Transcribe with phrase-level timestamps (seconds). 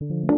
[0.00, 0.37] You're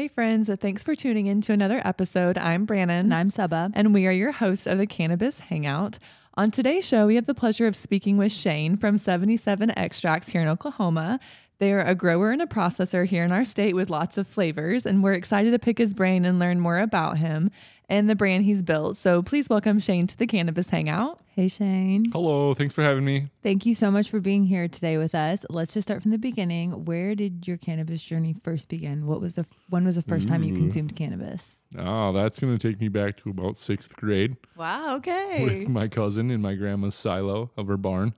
[0.00, 0.48] Hey, friends.
[0.48, 2.38] Uh, thanks for tuning in to another episode.
[2.38, 3.00] I'm Brannon.
[3.00, 3.70] And I'm Saba.
[3.74, 5.98] and we are your hosts of the Cannabis Hangout.
[6.38, 10.40] On today's show, we have the pleasure of speaking with Shane from 77 Extracts here
[10.40, 11.20] in Oklahoma.
[11.58, 14.86] They are a grower and a processor here in our state with lots of flavors,
[14.86, 17.50] and we're excited to pick his brain and learn more about him
[17.90, 18.96] and the brand he's built.
[18.96, 21.20] So please welcome Shane to the Cannabis Hangout.
[21.34, 22.06] Hey, Shane.
[22.12, 23.28] Hello, thanks for having me.
[23.42, 25.44] Thank you so much for being here today with us.
[25.50, 26.84] Let's just start from the beginning.
[26.84, 29.06] Where did your cannabis journey first begin?
[29.06, 31.56] What was the when was the first time you consumed cannabis?
[31.76, 35.44] Oh, that's going to take me back to about sixth grade Wow, okay.
[35.44, 38.14] with my cousin in my grandma's silo of her barn.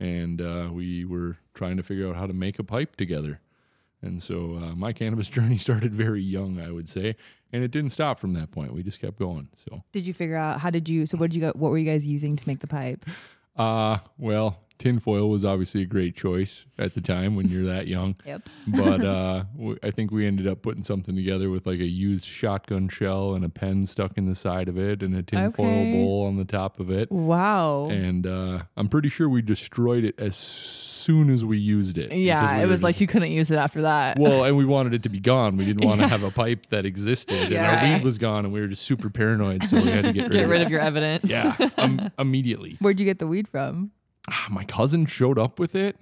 [0.00, 3.40] And uh, we were trying to figure out how to make a pipe together.
[4.02, 7.16] And so uh, my cannabis journey started very young, I would say.
[7.52, 8.74] And it didn't stop from that point.
[8.74, 9.48] We just kept going.
[9.68, 11.78] So, Did you figure out how did you so what did you go what were
[11.78, 13.04] you guys using to make the pipe?
[13.56, 18.14] uh, well, tinfoil was obviously a great choice at the time when you're that young.
[18.26, 18.48] Yep.
[18.68, 22.24] but uh, w- I think we ended up putting something together with like a used
[22.26, 25.92] shotgun shell and a pen stuck in the side of it and a tinfoil Okay.
[25.92, 27.10] bowl on the top of it.
[27.10, 27.88] Wow.
[27.90, 30.36] And uh, I'm pretty sure we destroyed it as
[31.08, 32.12] soon as we used it.
[32.12, 34.18] Yeah, we it were was like you couldn't use it after that.
[34.18, 35.56] Well, and we wanted it to be gone.
[35.56, 37.86] We didn't want to have a pipe that existed, and Yeah.
[37.88, 40.24] our weed was gone, and we were just super paranoid, so we had to get
[40.24, 40.64] rid Get of rid it.
[40.66, 41.24] of your evidence.
[41.30, 42.76] Yeah, um, immediately.
[42.80, 43.92] Where'd you get the weed from?
[44.30, 45.96] Ah, my cousin showed up with it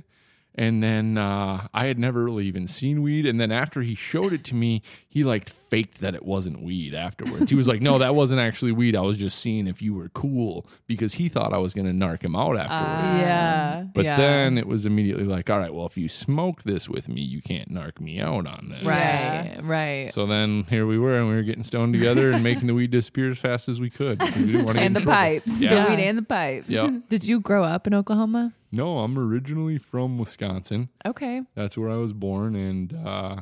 [0.56, 4.32] and then uh, i had never really even seen weed and then after he showed
[4.32, 7.98] it to me he like faked that it wasn't weed afterwards he was like no
[7.98, 11.52] that wasn't actually weed i was just seeing if you were cool because he thought
[11.52, 13.84] i was going to narc him out afterwards yeah.
[13.94, 14.16] but yeah.
[14.16, 17.42] then it was immediately like all right well if you smoke this with me you
[17.42, 20.12] can't narc me out on this Right, right.
[20.12, 22.90] so then here we were and we were getting stoned together and making the weed
[22.90, 25.12] disappear as fast as we could We didn't wanna get And the trouble.
[25.16, 25.60] pipes.
[25.60, 25.84] Yeah.
[25.84, 26.68] The weed and the pipes.
[26.68, 28.52] yeah Did you grow up in Oklahoma?
[28.72, 31.42] No i'm originally from wisconsin Okay.
[31.54, 33.36] that's where I was born, and uh,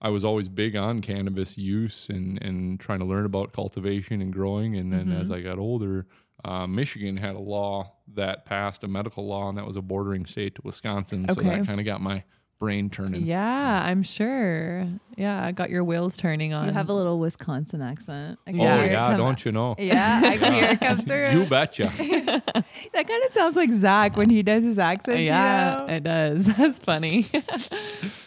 [0.00, 4.32] I was always big on cannabis use and and trying to learn about cultivation and
[4.32, 4.76] growing.
[4.76, 5.20] And then Mm-hmm.
[5.20, 6.06] as I got older,
[6.44, 10.24] uh, Michigan had a law that passed a medical law, and that was a bordering
[10.24, 11.28] state to Wisconsin.
[11.28, 11.48] So Okay.
[11.50, 12.24] that kind of got my
[12.60, 13.22] brain turning.
[13.26, 14.86] Yeah, I'm sure.
[15.16, 16.66] Yeah, I got your wheels turning on.
[16.66, 18.38] You have a little Wisconsin accent.
[18.46, 18.76] I can Oh Yeah.
[18.76, 19.74] hear it yeah, come- don't you know?
[19.78, 21.30] Yeah, I can hear it come through.
[21.32, 21.90] You betcha.
[22.92, 25.20] That kind of sounds like Zach when he does his accent.
[25.20, 25.94] yeah, you know?
[25.94, 26.44] it does.
[26.56, 27.26] That's funny.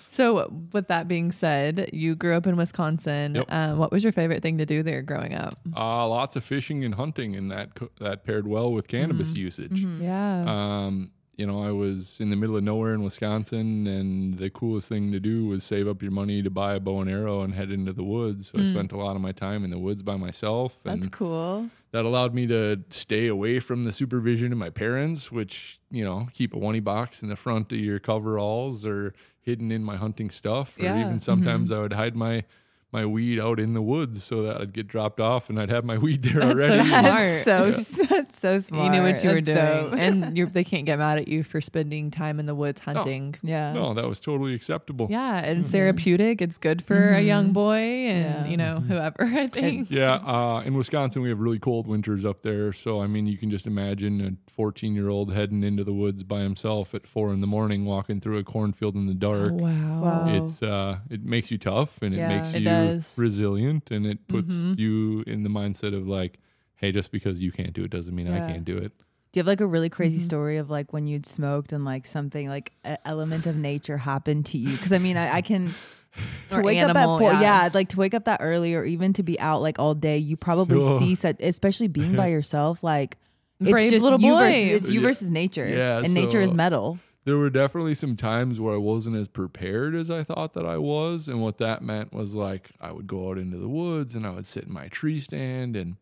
[0.09, 3.35] so, with that being said, you grew up in Wisconsin.
[3.35, 3.45] Yep.
[3.51, 5.53] Um, what was your favorite thing to do there growing up?
[5.75, 9.39] uh, lots of fishing and hunting, and that co- that paired well with cannabis Mm-hmm.
[9.39, 9.79] usage.
[10.01, 10.45] Yeah.
[10.47, 14.87] Um, you know, I was in the middle of nowhere in Wisconsin, and the coolest
[14.87, 17.55] thing to do was save up your money to buy a bow and arrow and
[17.55, 18.49] head into the woods.
[18.49, 20.83] So I spent a lot of my time in the woods by myself, Mm.
[20.83, 21.69] That's cool.
[21.91, 26.27] that allowed me to stay away from the supervision of my parents, which you know,
[26.33, 30.29] keep a one box in the front of your coveralls or hidden in my hunting
[30.29, 31.01] stuff, or Yeah.
[31.05, 32.45] even sometimes I would hide my
[32.93, 35.83] my weed out in the woods so that I'd get dropped off and I'd have
[35.83, 37.43] my weed there That's so already.
[37.43, 37.83] smart.
[37.83, 38.83] That's so that's so smart.
[38.85, 39.93] you knew what you were doing, dope.
[39.93, 43.35] and you're, they can't get mad at you for spending time in the woods hunting.
[43.41, 43.73] yeah.
[43.73, 45.07] no, that was totally acceptable.
[45.09, 46.41] Yeah, and therapeutic.
[46.41, 48.51] It's good for a young boy and Yeah.
[48.51, 49.23] you know whoever.
[49.25, 49.89] I think.
[49.89, 53.37] Yeah, uh, in Wisconsin we have really cold winters up there, so I mean you
[53.37, 57.33] can just imagine a 14 year old heading into the woods by himself at four
[57.33, 59.51] in the morning, walking through a cornfield in the dark.
[59.53, 60.01] wow.
[60.03, 60.45] Wow.
[60.45, 62.29] It's uh, it makes you tough and Yeah.
[62.29, 62.82] it makes It you does.
[63.17, 64.77] Resilient and it puts Mhm.
[64.79, 66.39] you in the mindset of like,
[66.75, 68.43] hey, just because you can't do it doesn't mean Yeah.
[68.45, 68.91] I can't do it.
[69.31, 70.25] Do you have like a really crazy Mhm.
[70.25, 74.45] story of like when you'd smoked and like something like an element of nature happened
[74.47, 74.69] to you?
[74.71, 75.73] Because I mean, I, I can
[76.51, 77.63] to Or wake animal, up at four, yeah.
[77.63, 77.69] yeah.
[77.73, 80.17] like to wake up that early or even to be out like all day.
[80.19, 82.83] You probably So- see such, especially being by yourself.
[82.83, 83.17] Like
[83.59, 84.39] it's just little you boy.
[84.39, 85.07] versus it's you Yeah.
[85.07, 86.99] versus nature, Yeah, and nature is so- metal.
[87.25, 90.77] There were definitely some times where I wasn't as prepared as I thought that I
[90.77, 91.29] was.
[91.29, 94.31] And what that meant was like I would go out into the woods and I
[94.31, 95.95] would sit in my tree stand and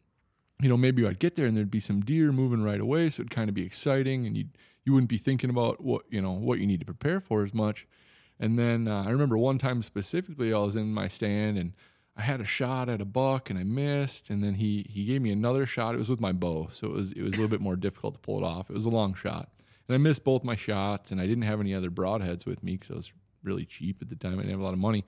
[0.61, 3.21] you know, maybe I'd get there and there'd be some deer moving right away, so
[3.21, 4.45] it'd kind of be exciting and you
[4.83, 7.53] you wouldn't be thinking about what, you know, what you need to prepare for as
[7.53, 7.87] much.
[8.39, 11.73] And then uh, I remember one time specifically, I was in my stand and
[12.17, 15.21] I had a shot at a buck and I missed, and then he he gave
[15.21, 15.95] me another shot.
[15.95, 18.15] It was with my bow, so it was it was a little bit more difficult
[18.15, 18.69] to pull it off.
[18.69, 19.49] It was a long shot,
[19.87, 22.73] and I missed both my shots, and I didn't have any other broadheads with me
[22.73, 23.11] because I was
[23.43, 24.33] really cheap at the time.
[24.33, 25.05] I didn't have a lot of money,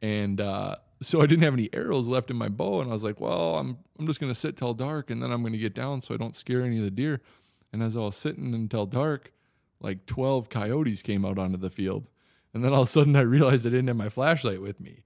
[0.00, 2.80] and uh, so I didn't have any arrows left in my bow.
[2.80, 5.42] And I was like, well, I'm I'm just gonna sit till dark, and then I'm
[5.42, 7.20] gonna get down so I don't scare any of the deer.
[7.72, 9.32] And as I was sitting until dark,
[9.80, 12.08] like 12 coyotes came out onto the field.
[12.54, 15.02] And then all of a sudden I realized I didn't have my flashlight with me.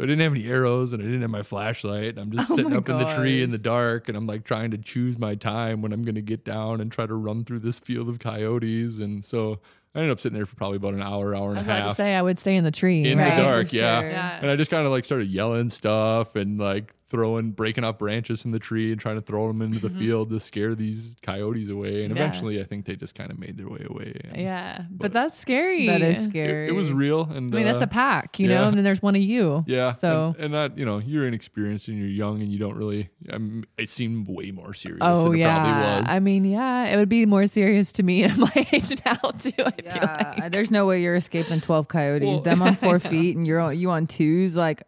[0.00, 2.16] So I didn't have any arrows and I didn't have my flashlight.
[2.16, 4.70] I'm just Oh sitting up in the tree in the dark and I'm like trying
[4.70, 7.58] to choose my time when I'm going to get down and try to run through
[7.58, 8.98] this field of coyotes.
[8.98, 9.60] And so
[9.94, 11.70] I ended up sitting there for probably about an hour, hour and I was a
[11.70, 13.04] about to half say I would stay in the tree.
[13.10, 13.72] in Right, the dark.
[13.72, 14.00] Yeah.
[14.00, 14.10] sure.
[14.10, 14.38] Yeah.
[14.40, 18.40] And I just kind of like started yelling stuff and like throwing, breaking off branches
[18.40, 21.68] from the tree and trying to throw them into the field to scare these coyotes
[21.68, 22.04] away.
[22.04, 22.22] And Yeah.
[22.22, 24.14] eventually I think they just kind of made their way away.
[24.30, 25.86] And Yeah, but, But- that's scary.
[25.88, 26.68] That is scary.
[26.68, 27.22] It, was real.
[27.22, 29.64] And I mean, that's uh, a pack, you know, and then there's one of you.
[29.66, 29.94] Yeah.
[29.94, 33.10] So- and, and that you know you're inexperienced and you're young and you don't really.
[33.28, 35.00] Um, it seemed way more serious.
[35.02, 36.08] Oh than it yeah, probably was.
[36.10, 39.50] I mean, yeah, it would be more serious to me at my age now too.
[39.86, 40.52] I feel Yeah, like.
[40.52, 42.26] there's no way you're escaping 12 coyotes.
[42.26, 44.56] Well- Them on four feet and you're on, you on twos.
[44.56, 44.82] Like,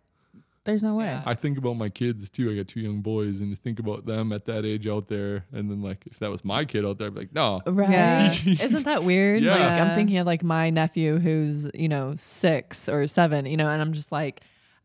[0.64, 1.06] there's no way.
[1.06, 1.22] Yeah.
[1.26, 2.48] I think about my kids too.
[2.50, 5.44] I got two young boys, and to think about them at that age out there,
[5.52, 7.90] and then like if that was my kid out there, I'd be like, no, Right?
[7.90, 8.32] Yeah.
[8.46, 9.42] Isn't that weird?
[9.42, 9.50] Yeah.
[9.56, 13.68] Like I'm thinking of like my nephew who's you know six or seven, you know,
[13.68, 14.40] and I'm just like.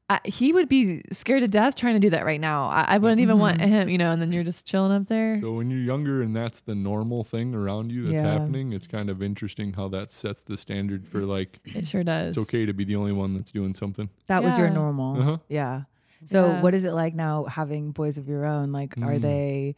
[0.10, 2.68] I, he would be scared to death trying to do that right now.
[2.70, 4.12] I, I wouldn't even want him, you know.
[4.12, 5.38] And then you're just chilling up there.
[5.42, 8.32] So when you're younger and that's the normal thing around you that's Yeah.
[8.32, 12.38] happening, it's kind of interesting how that sets the standard for like it sure does.
[12.38, 14.10] it's okay to be the only one that's doing something.
[14.28, 15.20] That was your normal.
[15.20, 15.38] Uh-huh.
[15.50, 15.82] Yeah.
[16.24, 16.62] So Yeah.
[16.62, 18.72] what is it like now having boys of your own?
[18.72, 19.22] Like, are Mm.
[19.22, 19.76] they,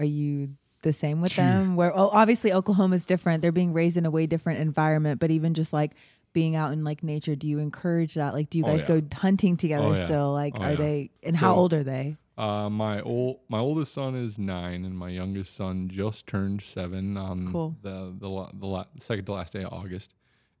[0.00, 0.50] are you
[0.82, 1.44] the same with Phew.
[1.44, 1.76] them?
[1.76, 3.42] Where, oh, obviously Oklahoma's different.
[3.42, 5.92] They're being raised in a way different environment, but even just like
[6.38, 8.32] being out in like nature, do you encourage that?
[8.34, 9.00] Like, do you Oh, guys yeah.
[9.00, 10.04] go hunting together Oh, yeah.
[10.04, 10.32] still?
[10.32, 10.76] Like, Oh, are yeah.
[10.76, 12.16] they, and how old are they?
[12.36, 17.16] Uh, my old my oldest son is nine, and my youngest son just turned seven
[17.16, 17.76] on Cool.
[17.82, 20.14] the the la- the la- second to last day of August,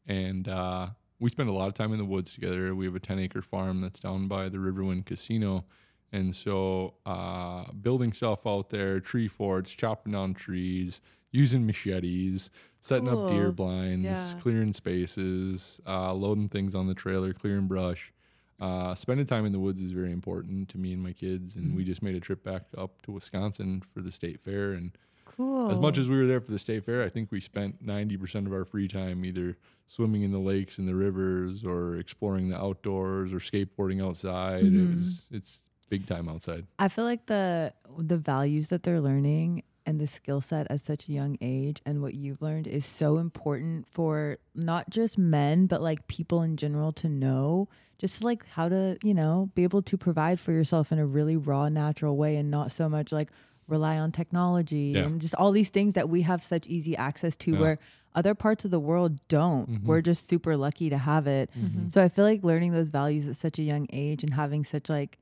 [0.06, 0.88] and uh,
[1.20, 2.74] we spend a lot of time in the woods together.
[2.74, 5.64] We have a ten acre farm that's down by the Riverwind Casino,
[6.10, 13.08] and so uh, building stuff out there, tree forts, chopping down trees, using machetes, setting
[13.08, 14.34] up deer blinds, Yeah.
[14.40, 18.12] clearing spaces, uh, loading things on the trailer, clearing brush.
[18.60, 21.66] Uh, spending time in the woods is very important to me and my kids, and
[21.68, 21.76] Mm-hmm.
[21.76, 24.72] we just made a trip back up to Wisconsin for the state fair.
[24.72, 24.92] And
[25.24, 25.70] Cool.
[25.70, 28.16] as much as we were there for the state fair, I think we spent ninety
[28.16, 32.48] percent of our free time either swimming in the lakes and the rivers, or exploring
[32.48, 34.64] the outdoors, or skateboarding outside.
[34.64, 34.96] It Mhm.
[34.96, 36.66] was it's big time outside.
[36.80, 41.08] I feel like the the values that they're learning and the skill set at such
[41.08, 45.80] a young age and what you've learned is so important for not just men but
[45.82, 47.68] like people in general to know
[47.98, 51.36] just like how to, you know, be able to provide for yourself in a really
[51.36, 53.30] raw natural way and not so much like
[53.66, 55.04] rely on technology Yeah.
[55.06, 57.58] and just all these things that we have such easy access to Yeah.
[57.60, 57.78] where
[58.14, 59.68] other parts of the world don't.
[59.68, 59.84] Mhm.
[59.84, 61.50] We're just super lucky to have it.
[61.58, 61.88] Mm-hmm.
[61.88, 64.88] So I feel like learning those values at such a young age and having such
[64.88, 65.18] like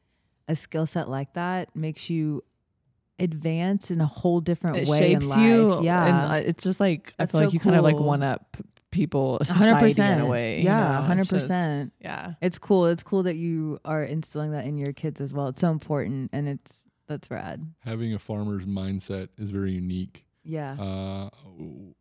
[0.47, 2.43] a skill set like that makes you
[3.19, 5.41] advance in a whole different it way shapes in life.
[5.41, 5.83] you.
[5.85, 6.05] Yeah.
[6.07, 8.05] and uh, it's just like I feel so like you kind of like cool.
[8.07, 8.57] one up
[8.91, 10.29] people, hundred society in a percent.
[10.29, 10.61] way.
[10.63, 10.99] Yeah, know?
[10.99, 11.93] It's hundred percent.
[12.01, 12.35] Yeah.
[12.41, 12.87] It's cool.
[12.87, 15.49] It's cool that you are instilling that in your kids as well.
[15.49, 17.73] It's so important and it's that's rad.
[17.81, 20.25] Having a farmer's mindset is very unique.
[20.45, 20.73] Yeah.
[20.81, 21.31] Uh,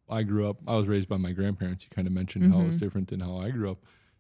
[0.10, 0.58] I grew up.
[0.68, 1.84] I was raised by my grandparents.
[1.84, 2.80] You kind of mentioned how it was Mhm.
[2.80, 3.80] different than how I grew up,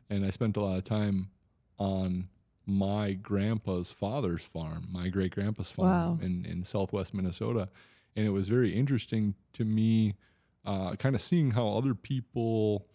[0.10, 1.30] and I spent a lot of time
[1.78, 2.30] on
[2.67, 6.19] my grandpa's father's farm, my great grandpa's farm Wow.
[6.22, 7.69] in in Southwest Minnesota,
[8.15, 10.15] and it was very interesting to me,
[10.65, 12.88] uh, kind of seeing how other people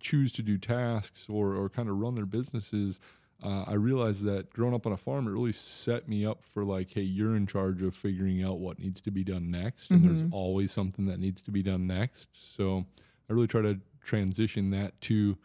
[0.00, 3.00] choose to do tasks or or kind of run their businesses.
[3.42, 6.64] Uh, I realized that growing up on a farm, it really set me up for
[6.64, 10.02] like, hey, you're in charge of figuring out what needs to be done next, and
[10.04, 10.28] there's Mhm.
[10.32, 12.28] always something that needs to be done next.
[12.32, 12.86] So
[13.30, 15.38] I really try to transition that to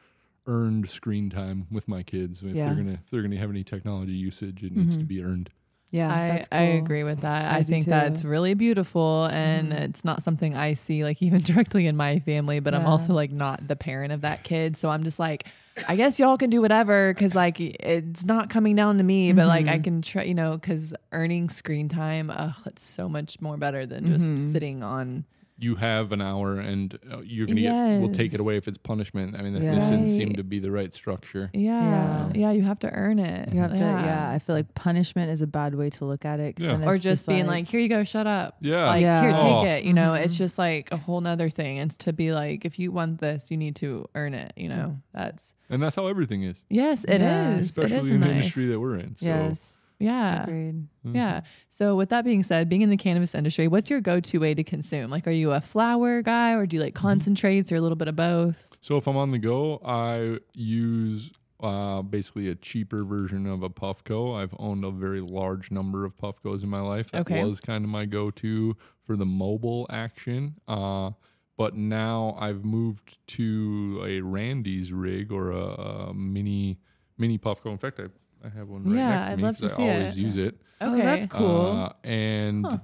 [0.47, 2.41] earned screen time with my kids.
[2.41, 2.65] If Yeah.
[2.67, 5.07] they're gonna if they're gonna have any technology usage, it needs to Mhm.
[5.07, 5.49] be earned.
[5.91, 6.11] yeah.
[6.11, 7.51] I, that's I agree with that.
[7.51, 7.91] I I, think too.
[7.91, 9.79] that's really beautiful and Mhm.
[9.81, 13.31] it's not something I see like even directly in my family, but I'm also like
[13.31, 14.75] not the parent of that kid.
[14.75, 15.45] So I'm just like,
[15.87, 19.45] I guess y'all can do whatever because like it's not coming down to me, but
[19.47, 19.83] like I Mhm.
[19.83, 24.05] can try, you know, because earning screen time, uh, it's so much more better than
[24.07, 24.51] just Mhm.
[24.51, 25.25] sitting on
[25.59, 28.77] you have an hour and uh, you're gonna get we'll take it away if it's
[28.77, 29.35] punishment.
[29.35, 29.75] I mean, that Yeah.
[29.75, 31.51] this didn't seem to be the right structure.
[31.53, 31.81] Yeah.
[31.83, 32.31] Yeah.
[32.33, 32.51] Yeah.
[32.51, 33.53] You have to earn it.
[33.53, 34.31] You have to, yeah.
[34.31, 36.83] I feel like punishment is a bad way to look at it Yeah.
[36.83, 38.57] Or it's just, being like, here you go, shut up.
[38.61, 38.85] Yeah.
[38.87, 39.21] Like, Yeah.
[39.21, 39.65] here, take Oh.
[39.65, 39.83] it.
[39.83, 40.37] You know, it's Mhm.
[40.39, 41.77] just like a whole nother thing.
[41.77, 44.53] it's to be like, if you want this, you need to earn it.
[44.57, 47.21] You know, that's, And that's how everything is, yes, it is.
[47.21, 47.51] Yeah.
[47.51, 48.35] it is especially in in the life.
[48.37, 49.15] industry that we're in.
[49.17, 50.43] So, yes, Yeah.
[50.43, 50.87] agreed.
[51.03, 51.41] Yeah.
[51.69, 54.63] So with that being said, being in the cannabis industry, what's your go-to way to
[54.63, 55.09] consume?
[55.09, 57.07] Like, are you a flower guy or do you like Mm-hmm.
[57.07, 58.67] concentrates or a little bit of both?
[58.81, 61.31] So if I'm on the go, I use
[61.61, 64.35] uh, basically a cheaper version of a Puffco.
[64.37, 67.09] I've owned a very large number of Puffcos in my life.
[67.11, 67.43] That Okay.
[67.43, 70.55] was kind of my go-to for the mobile action.
[70.67, 71.11] Uh,
[71.57, 75.65] but now I've moved to a Randy's rig or a,
[76.09, 76.79] a mini
[77.17, 77.67] mini Puffco.
[77.71, 78.07] In fact, I,
[78.43, 80.21] I have one right Yeah, next to I'd me love to 'cause I always it.
[80.21, 80.61] use it.
[80.81, 81.67] Oh, that's cool.
[81.71, 82.77] Uh, and Huh.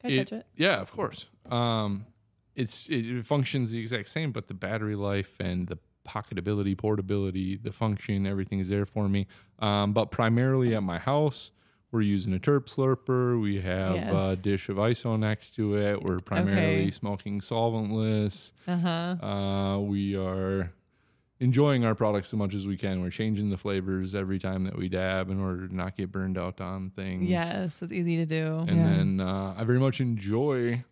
[0.00, 0.46] Can I touch it?
[0.56, 1.26] yeah, of course.
[1.50, 2.06] Um,
[2.56, 5.78] it's it, it functions the exact same, but the battery life and the
[6.08, 9.26] pocketability, portability, the function, everything is there for me.
[9.58, 11.52] Um, but primarily at my house,
[11.92, 13.40] we're using a terp slurper.
[13.40, 16.02] We have a dish of ISO next to it.
[16.02, 16.90] We're primarily Okay.
[16.90, 18.52] smoking solventless.
[18.66, 18.88] Uh-huh.
[19.24, 20.72] Uh, we are
[21.40, 23.00] enjoying our products as much as we can.
[23.02, 26.36] We're changing the flavors every time that we dab in order to not get burned
[26.38, 27.24] out on things.
[27.24, 28.58] Yes, it's easy to do.
[28.68, 28.90] And Yeah.
[28.90, 30.84] then uh, I very much enjoy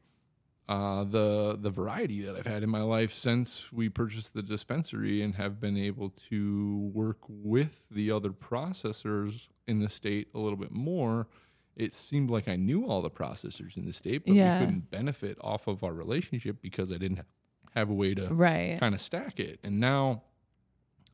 [0.68, 5.22] uh, the the variety that I've had in my life since we purchased the dispensary
[5.22, 10.58] and have been able to work with the other processors in the state a little
[10.58, 11.26] bit more.
[11.74, 14.58] It seemed like I knew all the processors in the state, but Yeah.
[14.58, 17.20] we couldn't benefit off of our relationship because I didn't
[17.74, 18.78] have a way to Right.
[18.80, 19.60] kind of stack it.
[19.62, 20.22] And now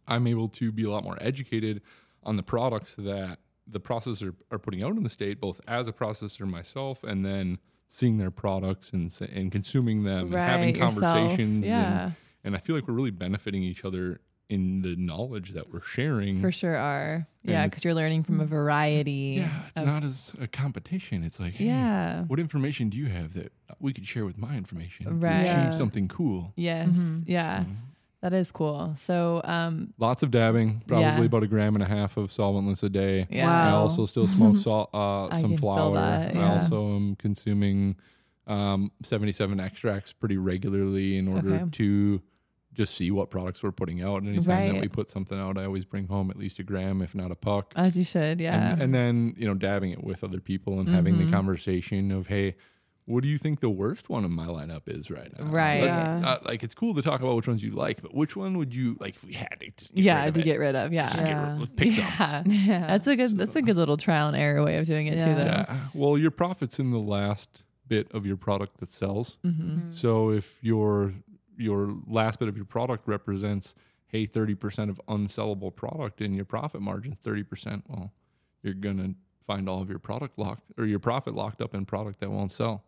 [0.07, 1.81] I'm able to be a lot more educated
[2.23, 5.93] on the products that the processor are putting out in the state, both as a
[5.93, 7.59] processor myself and then
[7.89, 11.01] seeing their products and and consuming them and having Right, yourself.
[11.01, 11.65] conversations.
[11.65, 12.03] Yeah.
[12.07, 14.21] And, and I feel like we're really benefiting each other
[14.51, 16.41] in the knowledge that we're sharing.
[16.43, 17.27] For sure are.
[17.43, 19.37] Yeah, because you're learning from a variety.
[19.39, 21.25] yeah, it's not as a competition.
[21.25, 22.25] It's like, hey, Yeah.
[22.25, 25.07] what information do you have that we could share with my information?
[25.07, 26.53] to Achieve something cool.
[26.57, 26.89] Yes.
[26.91, 27.25] Mhm.
[27.27, 27.61] Yeah.
[27.65, 27.77] Mhm.
[28.25, 28.95] That is cool.
[28.97, 31.21] So, um, Lots of dabbing, probably Yeah.
[31.21, 33.27] about a gram and a half of solventless a day.
[33.29, 33.69] yeah.
[33.69, 35.95] I also still smoke salt, uh, I some can feel flour.
[35.97, 37.97] that, I also am consuming
[38.47, 41.65] um, 77 extracts pretty regularly in order Okay.
[41.73, 42.23] to
[42.73, 44.23] just see what products we're putting out.
[44.23, 47.03] And anytime that we put something out, I always bring home at least a gram,
[47.03, 47.75] if not a puck.
[47.77, 48.41] As you should.
[48.41, 48.73] Yeah.
[48.73, 51.27] And, and then, you know, dabbing it with other people and having Mhm.
[51.27, 52.57] the conversation of, hey,
[53.07, 55.45] what do you think the worst one in my lineup is right now?
[55.47, 55.83] Right.
[55.83, 56.19] Let's Yeah.
[56.21, 58.75] not- like, it's cool to talk about which ones you like, but which one would
[58.75, 60.21] you, like, if we had to just get yeah.
[60.21, 60.93] rid of To it, get rid of.
[60.93, 61.03] Yeah.
[61.03, 61.59] just get rid- Yeah.
[61.59, 62.05] let's some.
[62.07, 62.43] Yeah.
[62.65, 62.87] Yeah.
[62.87, 63.37] That's a good.
[63.37, 65.45] That's a good little trial and error way of doing it too, though.
[65.45, 65.89] Yeah.
[65.93, 69.37] Well, your profit's in the last bit of your product that sells.
[69.45, 69.91] Mm-hmm.
[69.93, 71.13] So if your
[71.59, 73.75] your last bit of your product represents,
[74.07, 78.13] hey, thirty percent of unsellable product and your profit margin thirty percent, well,
[78.63, 79.15] you're gonna
[79.47, 82.51] find all of your product locked or your profit locked up in product that won't
[82.51, 82.83] sell.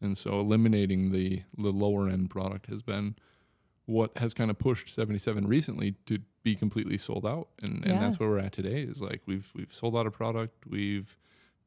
[0.00, 3.16] And so eliminating the the lower end product has been
[3.86, 7.48] what has kind of pushed 77 recently to be completely sold out.
[7.62, 7.92] And Yeah.
[7.92, 11.16] and that's where we're at today is like we've we've sold out a product, we've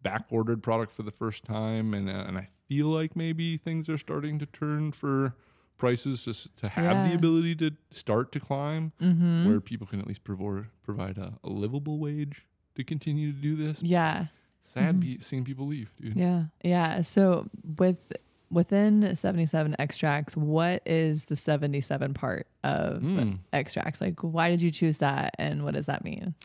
[0.02, 3.88] back ordered product for the first time and uh, and I feel like maybe things
[3.90, 5.36] are starting to turn for
[5.78, 7.10] prices just to have Yeah.
[7.10, 9.48] the ability to start to climb Mm-hmm.
[9.48, 13.56] where people can at least provide provide a, a livable wage to continue to do
[13.56, 13.84] this.
[13.84, 14.28] Yeah.
[14.62, 15.00] Sad Mhm.
[15.02, 16.16] be, seeing people leave, dude.
[16.16, 16.46] Yeah.
[16.64, 17.02] Yeah.
[17.02, 17.98] So with
[18.54, 23.40] within 77 extracts, what is the 77 part of Mm.
[23.52, 24.00] extracts?
[24.00, 26.36] Like, why did you choose that, and what does that mean?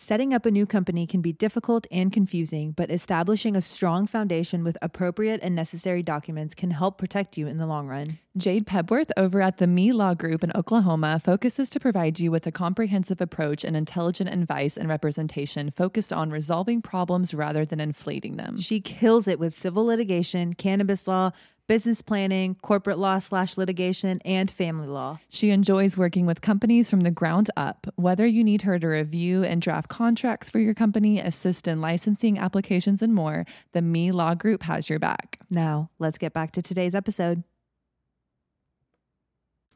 [0.00, 4.62] Setting up a new company can be difficult and confusing, but establishing a strong foundation
[4.62, 8.20] with appropriate and necessary documents can help protect you in the long run.
[8.36, 12.46] Jade Pebworth over at the Me Law Group in Oklahoma focuses to provide you with
[12.46, 18.36] a comprehensive approach and intelligent advice and representation focused on resolving problems rather than inflating
[18.36, 18.60] them.
[18.60, 21.32] She kills it with civil litigation, cannabis law,
[21.68, 25.20] business planning, corporate law slash litigation, and family law.
[25.28, 27.86] She enjoys working with companies from the ground up.
[27.94, 32.38] Whether you need her to review and draft contracts for your company, assist in licensing
[32.38, 35.38] applications, and more, the Me Law Group has your back.
[35.50, 37.44] Now, let's get back to today's episode.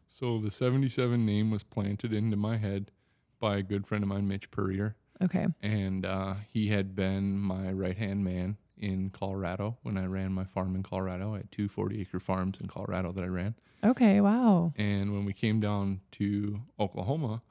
[0.08, 2.90] So the 77 name was planted into my head
[3.38, 4.96] by a good friend of mine, Mitch Purrier.
[5.22, 5.46] Okay.
[5.62, 10.44] And uh, he had been my right hand man in Colorado when I ran my
[10.44, 11.34] farm in Colorado.
[11.34, 13.54] I had two 40 acre farms in Colorado that I ran.
[13.84, 14.20] Okay.
[14.20, 14.74] Wow.
[14.76, 17.42] And when we came down to Oklahoma,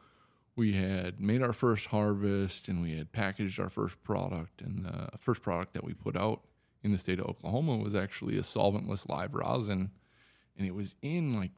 [0.57, 4.61] we had made our first harvest and we had packaged our first product.
[4.61, 6.41] And the first product that we put out
[6.83, 9.91] in the state of Oklahoma was actually a solventless live rosin.
[10.57, 11.51] and it was in like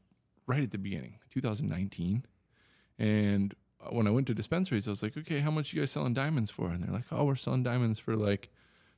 [0.46, 2.26] right at the beginning, 2019.
[3.00, 5.90] And uh, when I went to dispensaries, I was like, okay, how much you guys
[5.90, 6.70] selling diamonds for?
[6.70, 8.50] And they're like, oh, we're selling diamonds for like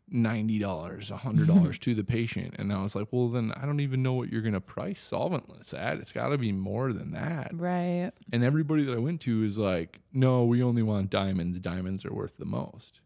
[0.08, 1.92] ninety dollars, hundred dollars mm-hmm.
[1.92, 2.56] to the patient.
[2.58, 5.74] And I was like, well, then I don't even know what you're gonna price solventless
[5.74, 5.98] at.
[5.98, 7.52] It's got to be more than that.
[7.54, 8.12] Right.
[8.32, 11.60] And everybody that I went to is like, no, we only want diamonds.
[11.60, 13.02] Diamonds are worth the most.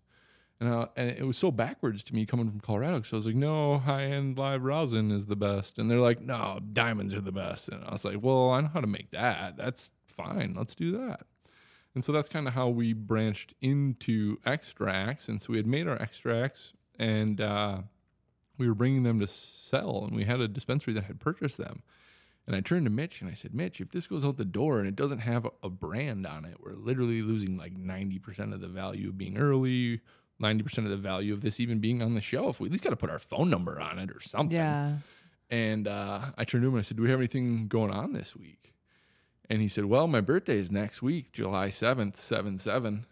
[0.61, 3.25] And, I, and it was so backwards to me coming from Colorado because I was
[3.25, 5.77] like, no, high end live rosin is the best.
[5.77, 7.69] And they're like, no, diamonds are the best.
[7.69, 9.55] And I was like, well, I know how to make that.
[9.55, 10.55] That's fine.
[10.57, 11.21] Let's do that.
[11.95, 15.29] And so that's kind of how we branched into extracts.
[15.29, 17.79] And so we had made our extracts and uh,
[18.57, 20.03] we were bringing them to sell.
[20.05, 21.81] And we had a dispensary that had purchased them.
[22.45, 24.79] And I turned to Mitch and I said, Mitch, if this goes out the door
[24.79, 28.67] and it doesn't have a, brand on it, we're literally losing like 90% of the
[28.67, 30.01] value of being early,
[30.41, 32.59] 90% of the value of this even being on the shelf.
[32.59, 34.57] We at least got to put our phone number on it or something.
[34.57, 34.95] Yeah.
[35.51, 38.13] And uh, I turned to him and I said, Do we have anything going on
[38.13, 38.73] this week?
[39.47, 43.05] And he said, Well, my birthday is next week, July 7th, 7 7.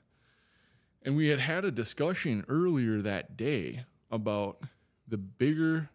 [1.04, 4.62] And we had had a discussion earlier that day about
[5.08, 5.90] the bigger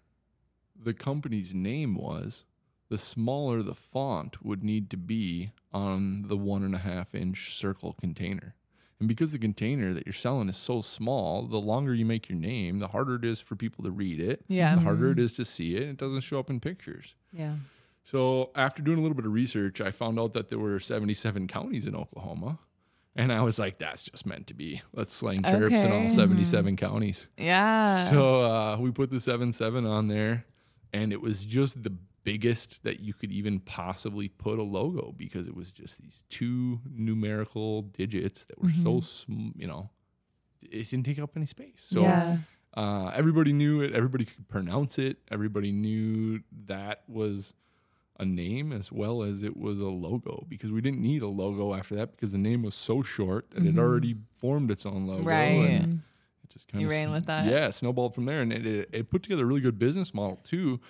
[0.84, 2.44] the company's name was,
[2.88, 7.54] the smaller the font would need to be on the one and a half inch
[7.54, 8.54] circle container.
[8.98, 12.38] And because the container that you're selling is so small, the longer you make your
[12.38, 14.44] name, the harder it is for people to read it.
[14.46, 14.76] Yeah.
[14.76, 15.18] The harder mm-hmm.
[15.18, 15.82] it is to see it.
[15.82, 17.14] It doesn't show up in pictures.
[17.32, 17.54] Yeah.
[18.04, 21.48] So after doing a little bit of research, I found out that there were 77
[21.48, 22.58] counties in Oklahoma.
[23.14, 24.80] And I was like, that's just meant to be.
[24.94, 26.08] Let's slang terps in all Okay.
[26.08, 27.26] 77 counties.
[27.36, 28.04] Yeah.
[28.08, 30.46] So uh, we put the 7 7 on there,
[30.92, 35.46] and it was just the biggest that you could even possibly put a logo because
[35.48, 39.90] it was just these two numerical digits that were so, sm- you know,
[40.62, 41.84] it didn't take up any space.
[41.84, 42.38] So yeah.
[42.74, 43.92] uh, everybody knew it.
[43.92, 45.18] Everybody could pronounce it.
[45.30, 47.52] Everybody knew that was
[48.18, 51.74] a name as well as it was a logo because we didn't need a logo
[51.74, 53.78] after that because the name was so short that it mm-hmm.
[53.78, 55.24] already formed its own logo.
[55.24, 55.70] Right.
[55.70, 56.02] And
[56.44, 57.46] it just kind You of ran with that?
[57.46, 60.36] Yeah, snowballed from there, and it, it, it put together a really good business model
[60.36, 60.80] too,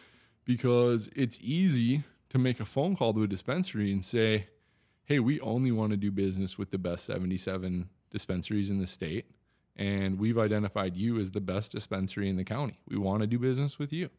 [0.45, 4.49] because it's easy to make a phone call to a dispensary and say,
[5.05, 9.26] "Hey, we only want to do business with the best 77 dispensaries in the state."
[9.75, 12.81] And we've identified you as the best dispensary in the county.
[12.87, 14.11] We want to do business with you.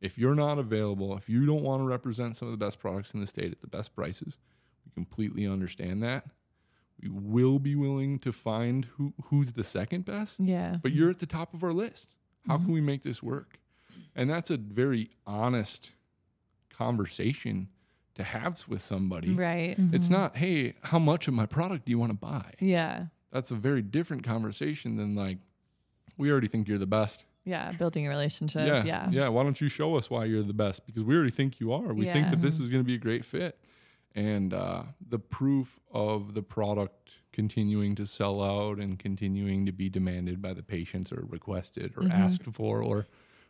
[0.00, 3.14] If you're not available, if you don't want to represent some of the best products
[3.14, 4.38] in the state at the best prices,
[4.84, 6.26] we completely understand that.
[7.00, 10.76] We will be willing to find who, who's the second best, Yeah.
[10.82, 12.14] but you're at the top of our list.
[12.46, 12.74] How can mm-hmm.
[12.74, 13.58] we make this work?
[14.14, 15.92] And that's a very honest
[16.70, 17.68] conversation
[18.14, 19.32] to have with somebody.
[19.32, 19.76] Right.
[19.78, 20.12] It's mm-hmm.
[20.12, 22.54] not, hey, how much of my product do you want to buy?
[22.60, 23.06] Yeah.
[23.32, 25.38] That's a very different conversation than like,
[26.16, 27.24] we already think you're the best.
[27.48, 27.72] Yeah.
[27.72, 28.66] Building a relationship.
[28.66, 28.84] Yeah.
[28.84, 29.10] Yeah.
[29.10, 29.28] Yeah.
[29.28, 30.86] Why don't you show us why you're the best?
[30.86, 31.92] Because we already think you are.
[31.94, 33.58] We think that this is going to be a great fit.
[34.14, 39.88] And uh, the proof of the product continuing to sell out and continuing to be
[39.88, 43.06] demanded by the patients or requested or asked for or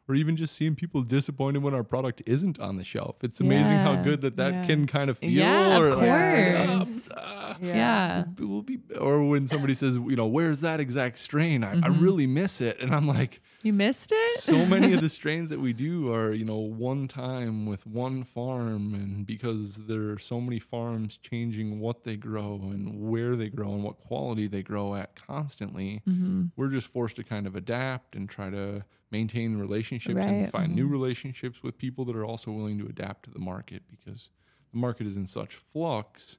[0.09, 3.17] or even just seeing people disappointed when our product isn't on the shelf.
[3.23, 4.67] It's amazing how good that that Yeah.
[4.67, 5.31] can kind of feel.
[5.31, 7.09] Yeah, of or like, course.
[7.15, 8.25] "Ah, Yeah.
[8.39, 11.63] we'll be, or when somebody says, you know, where's that exact strain?
[11.63, 12.81] I, I really miss it.
[12.81, 14.39] And I'm like, You missed it?
[14.39, 18.23] so many of the strains that we do are, you know, one time with one
[18.23, 18.95] farm.
[18.95, 23.73] And because there are so many farms changing what they grow and where they grow
[23.75, 26.45] and what quality they grow at constantly, Mm-hmm.
[26.57, 30.29] we're just forced to kind of adapt and try to maintain relationships Right.
[30.29, 33.83] and find new relationships with people that are also willing to adapt to the market
[33.91, 34.31] because
[34.73, 36.39] the market is in such flux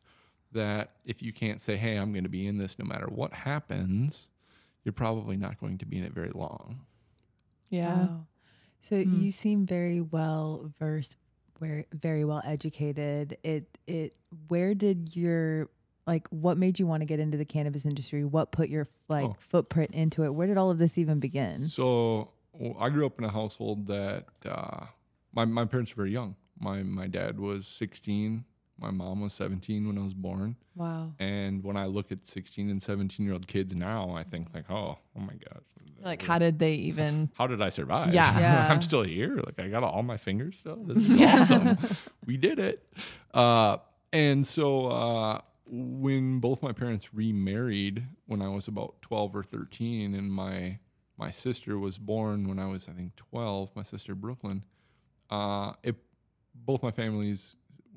[0.54, 3.34] that if you can't say, hey, I'm going to be in this no matter what
[3.34, 4.30] happens,
[4.86, 6.80] you're probably not going to be in it very long.
[7.70, 7.94] Yeah.
[8.06, 8.26] Wow.
[8.82, 11.18] So you seem very well versed,
[11.60, 13.38] where very well educated.
[13.44, 14.14] It it
[14.48, 15.70] where did your
[16.08, 18.24] like what made you want to get into the cannabis industry?
[18.24, 19.36] What put your like Oh.
[19.40, 20.34] footprint into it?
[20.34, 21.68] Where did all of this even begin?
[21.68, 24.86] So well, I grew up in a household that uh,
[25.34, 26.36] my my parents were very young.
[26.60, 28.46] My my dad was 16.
[28.80, 30.56] My mom was 17 when I was born.
[30.76, 31.14] Wow.
[31.20, 34.70] And when I look at 16 and 17 year old kids now, I think like,
[34.70, 35.64] oh, oh my gosh,
[36.02, 37.30] Like, how did they even?
[37.38, 38.14] how did I survive?
[38.14, 38.40] Yeah.
[38.40, 38.68] Yeah.
[38.72, 39.36] I'm still here.
[39.38, 40.78] Like I got all my fingers still.
[40.84, 41.78] This is awesome.
[42.26, 42.84] we did it.
[43.34, 43.78] Uh,
[44.14, 50.16] and so uh, when both my parents remarried when I was about 12 or 13
[50.16, 50.80] and my
[51.18, 54.64] my sister was born when I was I think 12, my sister Brooklyn,
[55.30, 55.98] uh, it
[56.56, 57.56] both my families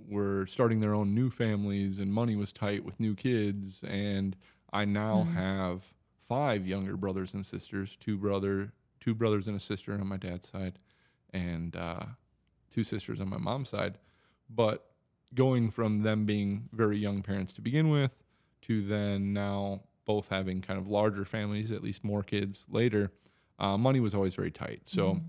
[0.09, 4.37] were starting their own new families and money was tight with new kids and
[4.73, 5.83] I now have
[6.29, 10.49] five younger brothers and sisters, two brother two brothers and a sister on my dad's
[10.49, 10.79] side
[11.33, 12.05] and uh,
[12.73, 13.99] two sisters on my mom's side.
[14.49, 14.89] but
[15.35, 18.11] going from them being very young parents to begin with
[18.61, 23.11] to then now both having kind of larger families, at least more kids later,
[23.59, 24.81] uh, money was always very tight.
[24.85, 25.21] So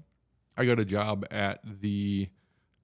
[0.57, 2.27] I got a job at the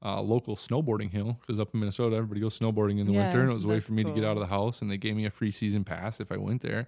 [0.04, 3.42] uh, local snowboarding hill because up in Minnesota, everybody goes snowboarding in the Yeah, winter,
[3.42, 4.82] and it was a way for me to get out of the house.
[4.82, 6.88] And they gave me a free season pass if I went there.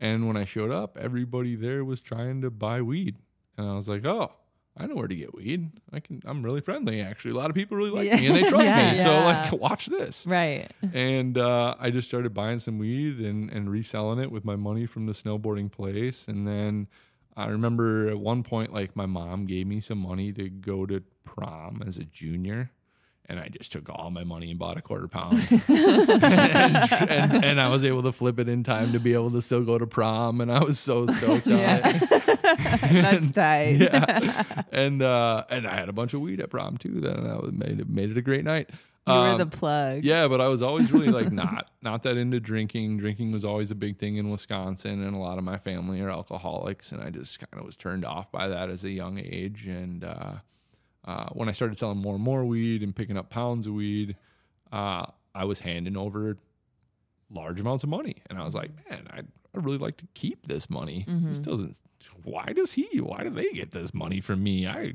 [0.00, 3.16] And when I showed up, everybody there was trying to buy weed,
[3.56, 4.32] and I was like, "Oh,
[4.76, 5.72] I know where to get weed.
[5.92, 6.22] I can.
[6.24, 7.32] I'm really friendly, actually.
[7.32, 8.16] A lot of people really like Yeah.
[8.20, 8.90] me, and they trust Yeah.
[8.92, 8.94] me.
[9.02, 9.24] So Yeah.
[9.24, 10.70] like, watch this." Right.
[10.92, 14.86] and uh, I just started buying some weed and, and reselling it with my money
[14.86, 16.28] from the snowboarding place.
[16.28, 16.86] And then
[17.36, 21.02] I remember at one point, like my mom gave me some money to go to
[21.28, 22.70] prom as a junior.
[23.30, 25.34] And I just took all my money and bought a quarter pound.
[25.68, 29.42] and, and, and I was able to flip it in time to be able to
[29.42, 30.40] still go to prom.
[30.40, 31.80] And I was so stoked on Yeah.
[31.84, 32.00] it.
[33.02, 33.76] That's tight.
[33.80, 34.62] yeah.
[34.72, 37.00] And uh, and I had a bunch of weed at prom too.
[37.00, 38.70] Then that was- made it made it a great night.
[39.06, 40.04] You were Um, the plug.
[40.04, 42.96] yeah, but I was always really like not not that into drinking.
[42.98, 46.10] Drinking was always a big thing in Wisconsin, and a lot of my family are
[46.10, 49.66] alcoholics, and I just kind of was turned off by that as a young age.
[49.66, 50.36] And uh,
[51.08, 54.14] uh, when I started selling more and more weed and picking up pounds of weed,
[54.70, 56.36] uh, I was handing over
[57.30, 60.46] large amounts of money, and I was like, man, I I really like to keep
[60.46, 61.04] this money.
[61.28, 61.76] This doesn't.
[62.22, 63.00] Why does he?
[63.00, 64.66] Why do they get this money from me?
[64.66, 64.92] I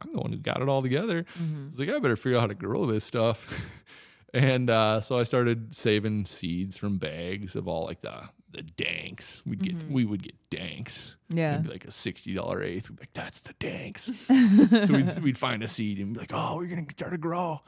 [0.00, 1.26] I'm the one who got it all together.
[1.38, 3.60] I was like, I better figure out how to grow this stuff.
[4.34, 9.42] and uh, so I started saving seeds from bags of all like the the danks.
[9.46, 9.92] We'd get mm-hmm.
[9.92, 11.16] we would get danks.
[11.28, 11.54] Yeah.
[11.54, 12.88] It'd be like a sixty dollar eighth.
[12.88, 14.10] We'd be like, that's the danks.
[14.26, 17.60] so we'd we'd find a seed and be like, oh, we're gonna start to grow.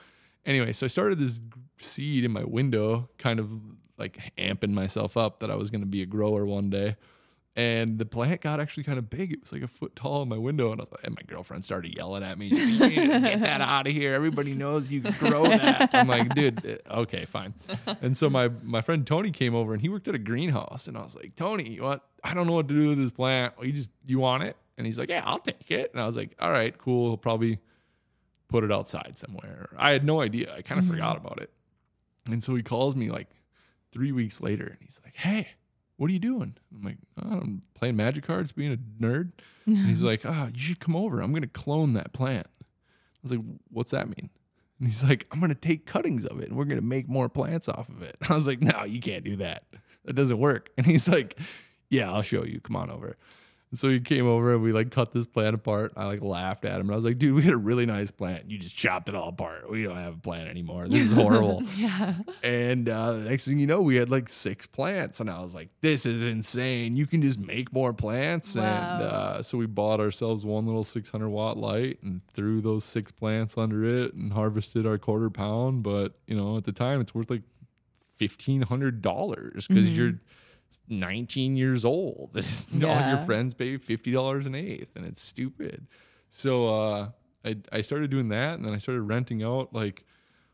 [0.44, 1.40] Anyway, so I started this
[1.78, 3.50] seed in my window, kind of
[3.98, 6.96] like amping myself up that I was gonna be a grower one day
[7.54, 9.30] and the plant got actually kind of big.
[9.32, 11.22] It was like a foot tall in my window, and I was like, and my
[11.26, 14.14] girlfriend started yelling at me, "You need to "Get that out of here!
[14.14, 17.52] Everybody knows you can grow that." I'm like, dude, eh, okay, fine.
[18.00, 20.96] And so my my friend Tony came over, and he worked at a greenhouse, and
[20.96, 22.02] I was like, Tony, what?
[22.24, 23.54] I don't know what to do with this plant.
[23.60, 24.56] You just you want it?
[24.78, 25.92] And he's like, Yeah, I'll take it.
[25.92, 27.10] And I was like, All right, cool.
[27.10, 27.58] He'll probably
[28.48, 29.68] put it outside somewhere.
[29.76, 30.54] I had no idea.
[30.54, 31.50] I kind of forgot about it.
[32.30, 33.28] And so he calls me like
[33.90, 35.48] three weeks later, and he's like, Hey
[36.02, 36.56] what are you doing?
[36.74, 39.30] I'm like, oh, I'm playing magic cards, being a nerd.
[39.66, 41.20] And he's like, ah, you should come over.
[41.20, 42.48] I'm going to clone that plant.
[42.60, 44.28] I was like, what's that mean?
[44.80, 47.08] And he's like, I'm going to take cuttings of it and we're going to make
[47.08, 48.16] more plants off of it.
[48.28, 49.62] I was like, no, you can't do that.
[50.04, 50.70] That doesn't work.
[50.76, 51.38] And he's like,
[51.88, 52.58] yeah, I'll show you.
[52.58, 53.16] Come on over.
[53.72, 55.94] And so he came over and we like cut this plant apart.
[55.96, 58.10] I like laughed at him and I was like, dude, we had a really nice
[58.10, 58.50] plant.
[58.50, 59.70] You just chopped it all apart.
[59.70, 60.88] We don't have a plant anymore.
[60.88, 61.62] This is horrible.
[61.78, 62.16] Yeah.
[62.42, 65.54] And uh, the next thing you know, we had like six plants, and I was
[65.54, 66.96] like, "This is insane!
[66.96, 69.00] You can just make more plants." And Wow.
[69.00, 73.56] uh, so we bought ourselves one little 600 watt light and threw those six plants
[73.56, 75.82] under it and harvested our quarter pound.
[75.82, 77.42] But you know, at the time, it's worth like
[78.16, 80.14] fifteen hundred dollars because you're
[80.92, 82.30] 19 years old.
[82.84, 85.86] All your friends pay fifty dollars an eighth, and it's stupid.
[86.28, 87.08] So uh,
[87.44, 90.04] I I started doing that, and then I started renting out like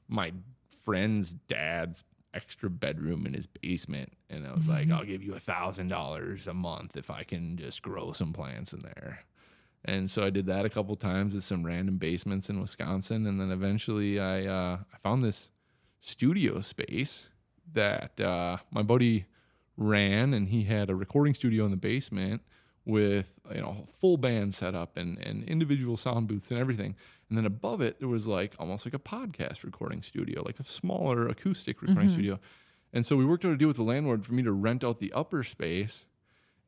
[0.09, 0.33] my
[0.85, 5.41] friend's dad's extra bedroom in his basement, and I was like, I'll give you a
[5.41, 9.21] thousand dollars a month if I can just grow some plants in there.
[9.85, 13.41] And so I did that a couple times at some random basements in Wisconsin, and
[13.41, 15.51] then eventually I uh, I found this
[16.01, 17.29] studio space
[17.73, 19.27] that uh, my buddy
[19.79, 22.43] ran, and he had a recording studio in the basement
[22.85, 26.95] with you know full band setup and and individual sound booths and everything.
[27.29, 30.65] And then above it, there was like almost like a podcast recording studio, like a
[30.65, 32.15] smaller acoustic recording mm-hmm.
[32.15, 32.41] studio.
[32.93, 34.99] And so we worked out a deal with the landlord for me to rent out
[34.99, 36.07] the upper space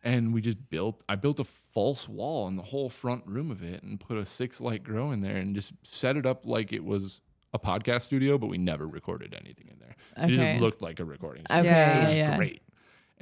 [0.03, 3.63] and we just built i built a false wall in the whole front room of
[3.63, 6.73] it and put a six light grow in there and just set it up like
[6.73, 7.21] it was
[7.53, 10.33] a podcast studio but we never recorded anything in there Okay.
[10.33, 11.61] it just looked like a recording Okay.
[11.61, 11.73] studio.
[11.73, 12.01] Yeah.
[12.01, 12.37] it was yeah.
[12.37, 12.63] great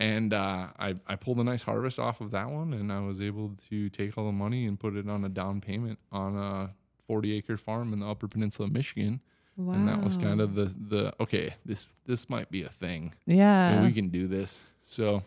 [0.00, 3.20] and uh, I, I pulled a nice harvest off of that one and i was
[3.20, 6.70] able to take all the money and put it on a down payment on a
[7.06, 9.20] 40 acre farm in the upper peninsula of michigan
[9.56, 9.74] Wow.
[9.74, 13.70] and that was kind of the the okay this this might be a thing Yeah.
[13.70, 14.62] and we can do this.
[14.82, 15.24] So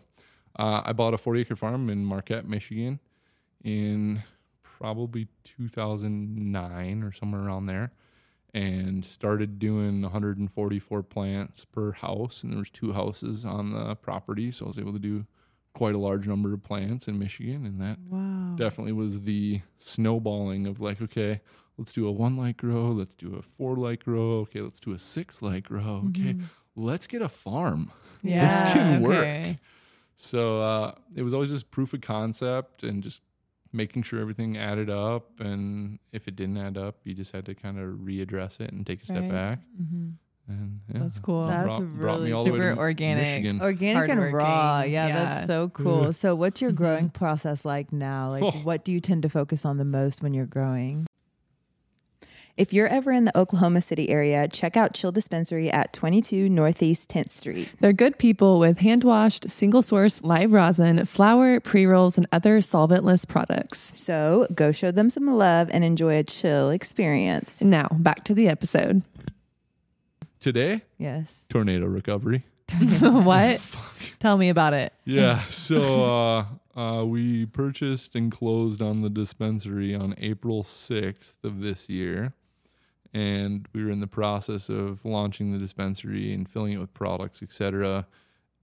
[0.57, 3.01] uh, I bought a 40 acre farm in Marquette, Michigan
[3.61, 4.23] in
[4.63, 7.91] probably 2009 or somewhere around there
[8.53, 14.51] and started doing 144 plants per house and there was two houses on the property
[14.51, 15.25] so I was able to do
[15.73, 18.55] quite a large number of plants in Michigan and that wow.
[18.55, 21.41] definitely was the snowballing of like, okay,
[21.77, 24.93] let's do a one light grow, let's do a four light grow, okay, let's do
[24.93, 26.35] a six light grow, okay,
[26.75, 27.91] let's get a farm.
[28.21, 28.47] yeah.
[28.49, 29.57] this can work.
[30.15, 33.23] So uh, it was always just proof of concept and just
[33.73, 37.55] making sure everything added up, and if it didn't add up, you just had to
[37.55, 39.31] kind of readdress it and take a step Right.
[39.31, 39.59] back.
[39.81, 40.09] Mm-hmm.
[40.47, 41.45] And yeah, That's cool.
[41.45, 43.23] That's brought, brought really all the way super organic.
[43.23, 43.61] Michigan.
[43.61, 44.81] Organic and raw.
[44.81, 45.15] Yeah, Yeah.
[45.15, 46.11] that's so cool.
[46.11, 47.13] So, what's your growing Mhm.
[47.13, 48.29] process like now?
[48.29, 48.51] Like, Oh.
[48.63, 51.05] what do you tend to focus on the most when you're growing?
[52.57, 57.09] If you're ever in the Oklahoma City area, check out Chill Dispensary at 22 Northeast
[57.09, 57.69] 10th Street.
[57.79, 62.57] They're good people with hand washed, single source live rosin, flour, pre rolls, and other
[62.59, 63.97] solventless products.
[63.97, 67.61] So go show them some love and enjoy a chill experience.
[67.61, 69.03] Now, back to the episode.
[70.39, 71.47] Today, Yes.
[71.49, 72.43] tornado recovery.
[73.01, 73.61] what?
[74.19, 74.93] Tell me about it.
[75.05, 75.41] Yeah.
[75.49, 76.05] So
[76.75, 82.33] uh, uh, we purchased and closed on the dispensary on April 6th of this year.
[83.13, 87.43] And we were in the process of launching the dispensary and filling it with products,
[87.43, 88.07] etc.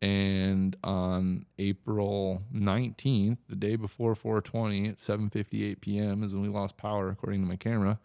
[0.01, 6.23] And on April 19th, the day before 420 at 7:58 p.m.
[6.23, 7.99] is when we lost power, according to my camera.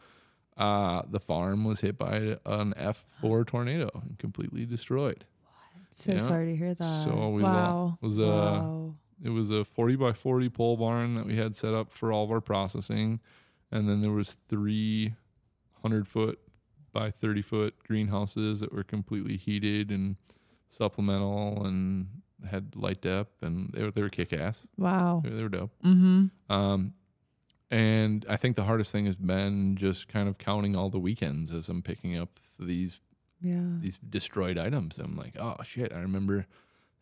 [0.58, 5.26] Uh, the farm was hit by an F4 tornado and completely destroyed.
[5.92, 6.20] So Yeah.
[6.20, 6.84] sorry to hear that.
[6.84, 7.52] So we Wow.
[7.52, 8.96] lo- was a wow.
[9.24, 12.24] it was a 40 by 40 pole barn that we had set up for all
[12.26, 13.20] of our processing
[13.72, 15.14] and then there was three
[15.84, 16.40] 100 foot
[16.92, 20.16] by 30 foot greenhouses that were completely heated and
[20.70, 22.08] supplemental and
[22.50, 25.22] had light dep and they were, they were kick-ass Wow.
[25.24, 26.54] they, they were dope Mm-hmm.
[26.54, 26.94] um,
[27.72, 31.52] and i think the hardest thing has been just kind of counting all the weekends
[31.52, 33.00] as i'm picking up these
[33.42, 33.78] Yeah.
[33.80, 34.98] these destroyed items.
[34.98, 35.92] I'm like, oh shit!
[35.92, 36.46] I remember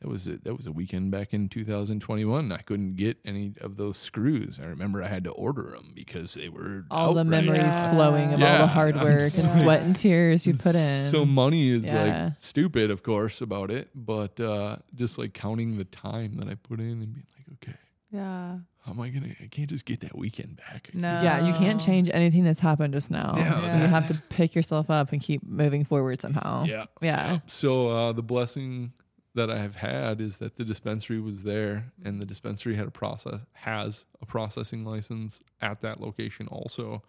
[0.02, 2.52] that was a, that was a weekend back in 2021.
[2.52, 4.60] I couldn't get any of those screws.
[4.62, 7.92] I remember I had to order them because they were All the memories Yeah.
[7.92, 11.10] flowing of all the hard work and sweat and tears you put in.
[11.10, 12.26] So money is Yeah.
[12.30, 16.56] like stupid, of course, about it, but uh, just like counting the time that I
[16.56, 17.78] put in and being like, okay,
[18.12, 18.58] Yeah.
[18.84, 19.36] how am I gonna?
[19.40, 20.90] I can't just get that weekend back.
[20.96, 21.22] No.
[21.22, 23.36] yeah, you can't change anything that's happened just now.
[23.38, 23.82] Yeah.
[23.84, 26.64] You have to pick yourself up and keep moving forward somehow.
[26.64, 26.86] Yeah.
[27.04, 27.40] Yeah.
[27.46, 28.94] So uh, the blessing
[29.34, 32.91] that I have had is that the dispensary was there, and the dispensary had a
[32.91, 37.04] process has a processing license at that location also.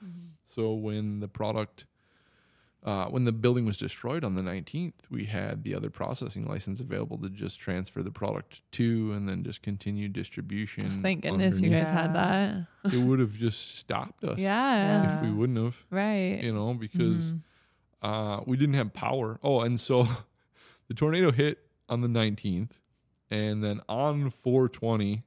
[0.44, 1.84] So when the product,
[2.84, 6.80] uh, when the building was destroyed on the 19th, we had the other processing license
[6.80, 11.00] available to just transfer the product to, and then just continue distribution.
[11.02, 12.66] Thank goodness you guys had that.
[12.84, 15.16] it would have just stopped us Yeah.
[15.18, 16.40] if we wouldn't have, Right.
[16.40, 17.40] you know, because Mhm.
[18.02, 19.40] uh, we didn't have power.
[19.42, 20.06] Oh, and so
[20.88, 21.58] the tornado hit
[21.88, 22.72] on the 19th,
[23.30, 25.22] and then on 420,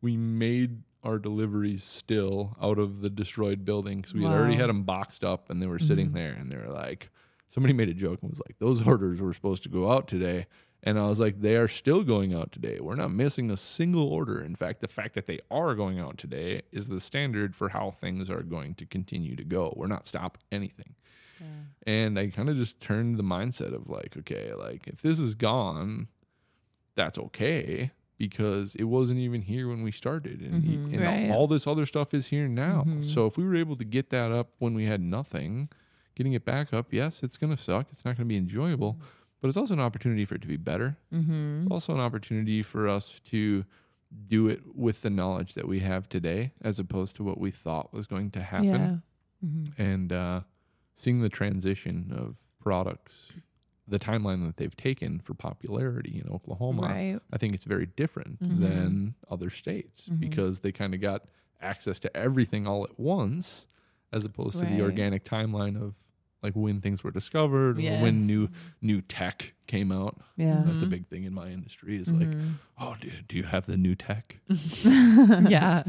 [0.00, 4.68] we made our deliveries still out of the destroyed building because we had already had
[4.68, 6.14] them boxed up and they were sitting Mhm.
[6.14, 7.10] there, and they were like,
[7.48, 10.46] somebody made a joke and was like, those orders were supposed to go out today.
[10.82, 12.78] And I was like, they are still going out today.
[12.80, 14.40] We're not missing a single order.
[14.40, 17.90] In fact, the fact that they are going out today is the standard for how
[17.90, 19.74] things are going to continue to go.
[19.76, 20.94] We're not stopping anything.
[21.86, 25.34] And I kind of just turned the mindset of like, okay, like if this is
[25.34, 26.08] gone,
[26.94, 30.92] that's okay because it wasn't even here when we started, and, Mhm.
[30.94, 31.30] and Right.
[31.30, 32.82] all this other stuff is here now.
[32.84, 33.04] Mhm.
[33.04, 35.68] So if we were able to get that up when we had nothing,
[36.16, 37.86] getting it back up, yes, it's gonna suck.
[37.92, 39.00] It's not gonna be enjoyable,
[39.40, 40.96] but it's also an opportunity for it to be better.
[41.14, 41.58] Mm-hmm.
[41.62, 43.64] It's also an opportunity for us to
[44.24, 47.92] do it with the knowledge that we have today, as opposed to what we thought
[47.94, 48.96] was going to happen Yeah.
[49.46, 49.80] Mm-hmm.
[49.80, 50.40] and uh,
[50.98, 53.28] seeing the transition of products,
[53.86, 57.18] the timeline that they've taken for popularity in Oklahoma, Right.
[57.32, 58.60] I think it's very different Mhm.
[58.60, 60.20] than other states Mhm.
[60.20, 61.26] because they kind of got
[61.60, 63.66] access to everything all at once,
[64.12, 65.94] as opposed to the organic timeline of
[66.42, 68.00] like when things were discovered, or Yes.
[68.02, 68.48] when new
[68.80, 70.20] new tech came out.
[70.36, 70.62] Yeah.
[70.64, 70.90] That's a Mhm.
[70.90, 71.96] big thing in my industry.
[71.96, 72.54] Is like, Mhm.
[72.78, 74.38] oh, do, do you have the new tech?
[75.50, 75.82] yeah.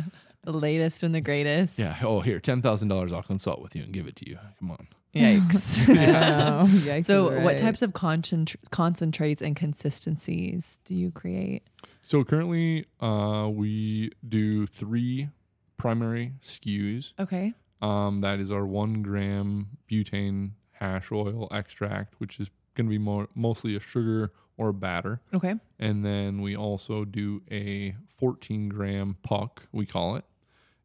[0.43, 1.77] The latest and the greatest.
[1.77, 1.97] Yeah.
[2.01, 3.11] Oh, here, ten thousand dollars.
[3.13, 4.39] I'll consult with you and give it to you.
[4.59, 4.87] Come on.
[5.15, 5.89] Yikes.
[5.89, 6.67] I.
[6.67, 11.63] Yikes so, is what types of concentr- concentrates and consistencies do you create?
[12.01, 15.29] So currently, uh, we do three
[15.77, 17.13] primary SKUs.
[17.19, 17.53] Okay.
[17.81, 22.97] Um, that is our one gram butane hash oil extract, which is going to be
[22.97, 25.55] more mostly a sugar or a batter, Okay.
[25.79, 30.25] and then we also do a 14 gram puck, we call it,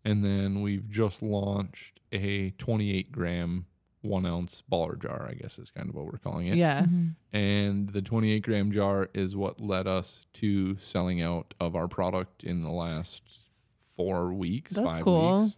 [0.05, 3.67] and then we've just launched a 28 gram
[4.05, 5.27] one ounce baller jar.
[5.29, 6.57] I guess is kind of what we're calling it.
[6.57, 6.83] Yeah.
[6.83, 7.14] Mhm.
[7.33, 12.45] and the 28 gram jar is what led us to selling out of our product
[12.45, 13.23] in the last
[13.97, 15.45] four weeks That's five cool.
[15.45, 15.57] weeks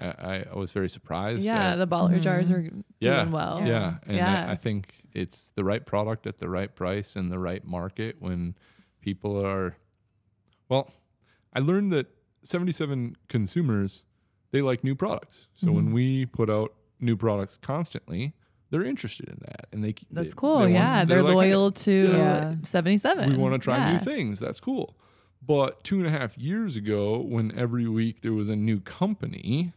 [0.00, 1.72] I, I was very surprised Yeah.
[1.72, 2.22] at- The baller Mhm.
[2.22, 3.28] jars are doing Yeah.
[3.28, 3.66] well.
[3.66, 4.46] yeah and Yeah.
[4.48, 8.16] I, I think it's the right product at the right price in the right market
[8.20, 8.54] when
[9.00, 9.76] people are
[10.68, 10.92] well
[11.52, 12.06] i learned that
[12.44, 14.04] 77 consumers
[14.50, 15.48] they like new products.
[15.54, 15.76] So Mm-hmm.
[15.76, 18.34] when we put out new products constantly,
[18.70, 20.56] they're interested in that, and they That's they- cool.
[20.58, 22.54] they want- yeah, they're, like, "Hey, loyal to Yeah.
[22.62, 23.32] 77.
[23.32, 23.92] we want to try Yeah.
[23.92, 24.40] new things.
[24.40, 24.96] That's cool.
[25.40, 29.72] But two and a half years ago, when every week there was a new company,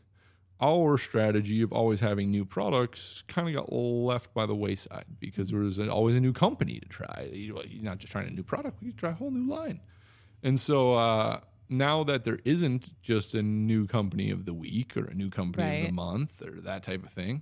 [0.59, 5.49] our strategy of always having new products kind of got left by the wayside because
[5.49, 7.29] there was always a new company to try.
[7.31, 9.79] You know, You're not just trying a new product, you try a whole new line.
[10.43, 11.39] And so uh,
[11.71, 15.79] now that there isn't just a new company of the week or a new company
[15.81, 17.41] of the month or that type of thing,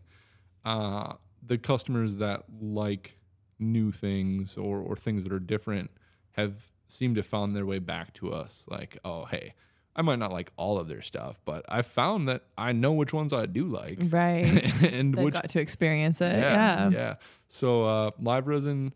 [0.64, 1.14] uh,
[1.46, 3.18] the customers that like
[3.58, 5.90] new things or, or things that are different
[6.34, 8.66] have seemed to found their way back to us.
[8.70, 9.56] Like, oh, hey,
[9.96, 13.14] I might not like all of their stuff, but I found that I know which
[13.14, 13.98] ones I do like.
[14.00, 14.64] Right.
[14.84, 16.38] and They which got to experience it.
[16.38, 16.90] yeah, Yeah.
[16.90, 17.16] yeah.
[17.48, 18.94] So uh, live resin,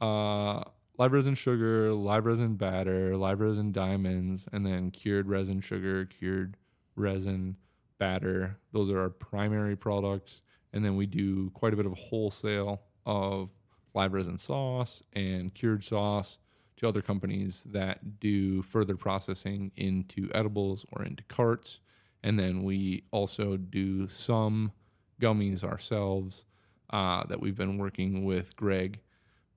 [0.00, 0.64] uh,
[0.96, 6.56] live resin sugar, live resin batter, live resin diamonds, and then cured resin sugar, cured
[6.94, 7.56] resin
[7.98, 8.58] batter.
[8.72, 13.50] Those are our primary products, and then we do quite a bit of wholesale of
[13.92, 16.38] live resin sauce and cured sauce
[16.76, 21.78] to other companies that do further processing into edibles or into carts.
[22.22, 24.72] And then we also do some
[25.20, 26.44] gummies ourselves
[26.90, 29.00] uh, that we've been working with Greg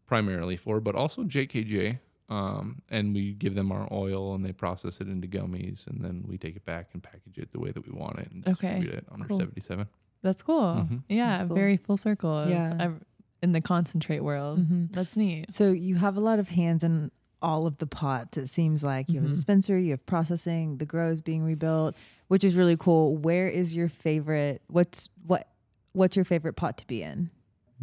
[0.08, 2.00] primarily for, but also JKJ.
[2.30, 6.26] Um, and we give them our oil and they process it into gummies and then
[6.28, 8.67] we take it back and package it the way that we want it and Okay,
[8.80, 9.39] distribute it under cool.
[9.39, 9.88] 77.
[10.24, 10.60] That's cool.
[10.89, 11.04] Mhm.
[11.08, 11.38] Yeah.
[11.38, 11.56] That's cool.
[11.56, 12.30] Very full circle.
[12.38, 12.84] of- Yeah.
[12.86, 13.04] of-
[13.41, 14.60] in the concentrate world.
[14.60, 14.91] Mhm.
[14.91, 15.54] That's neat.
[15.54, 18.36] So you have a lot of hands in all of the pots.
[18.36, 19.32] It seems like you have Mhm.
[19.32, 21.96] a dispensary, you have processing, the grow is being rebuilt,
[22.30, 23.15] which is really cool.
[23.15, 24.63] Where is your favorite?
[24.67, 25.48] What's what?
[25.93, 27.30] What's your favorite pot to be in?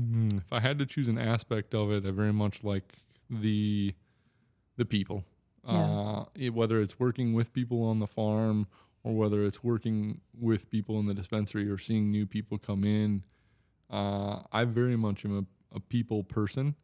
[0.00, 2.94] Mm, if I had to choose an aspect of it, I very much like
[3.30, 3.94] the
[4.76, 5.24] the people.
[5.66, 8.66] Uh, it- whether it's working with people on the farm
[9.02, 13.22] or whether it's working with people in the dispensary or seeing new people come in,
[13.90, 15.38] uh, I very much am
[15.72, 16.74] a, a people person.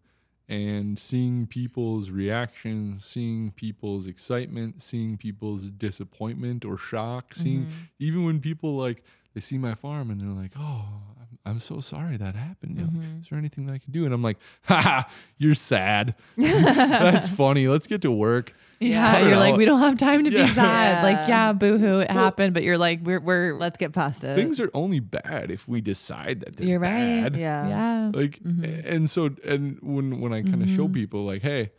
[0.49, 7.73] And seeing people's reactions, seeing people's excitement, seeing people's disappointment or shock, seeing Mm-hmm.
[8.01, 11.03] even when people like they see my farm and they're like, "Oh,
[11.47, 12.77] I'm, I'm so sorry that happened.
[12.77, 13.21] You know, Mm-hmm.
[13.21, 16.15] Is there anything that I can do?" And I'm like, "Ha, ha you're sad.
[16.37, 17.69] That's funny.
[17.69, 19.29] Let's get to work." Yeah.
[19.29, 20.47] You're like, we don't have time to Yeah.
[20.47, 21.05] be sad.
[21.05, 21.49] Like, Yeah.
[21.49, 22.55] yeah, boo hoo, it happened.
[22.55, 24.35] But you're like, we're, we're, Let's get past it.
[24.37, 27.25] Things are only bad if we decide that they're You're right.
[27.25, 27.37] bad.
[27.37, 27.69] yeah.
[27.69, 28.11] yeah.
[28.15, 31.73] Like, and so, and when when I kind of show people, like, hey,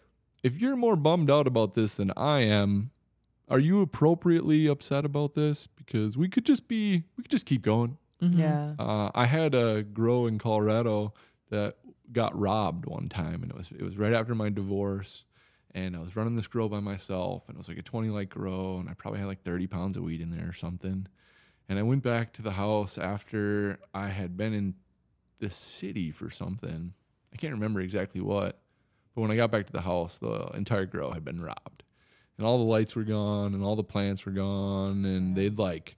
[0.43, 2.91] if you're more bummed out about this than I am,
[3.49, 5.65] are you appropriately upset about this?
[5.65, 7.97] Because we could just be, we could just keep going.
[8.21, 8.37] Mhm.
[8.37, 8.75] Yeah.
[8.77, 11.13] Uh, I had a grow in Colorado
[11.49, 11.77] that
[12.11, 15.25] got robbed one time, and it was it was right after my divorce,
[15.73, 18.29] and I was running this grow by myself, and it was like a twenty light
[18.29, 21.07] grow, and I probably had like thirty pounds of weed in there or something.
[21.69, 24.75] And I went back to the house after I had been in
[25.39, 26.93] the city for something.
[27.33, 28.61] I can't remember exactly what,
[29.15, 31.83] but when I got back to the house, the entire grow had been robbed,
[32.37, 35.95] and all the lights were gone, and all the plants were gone, and they'd like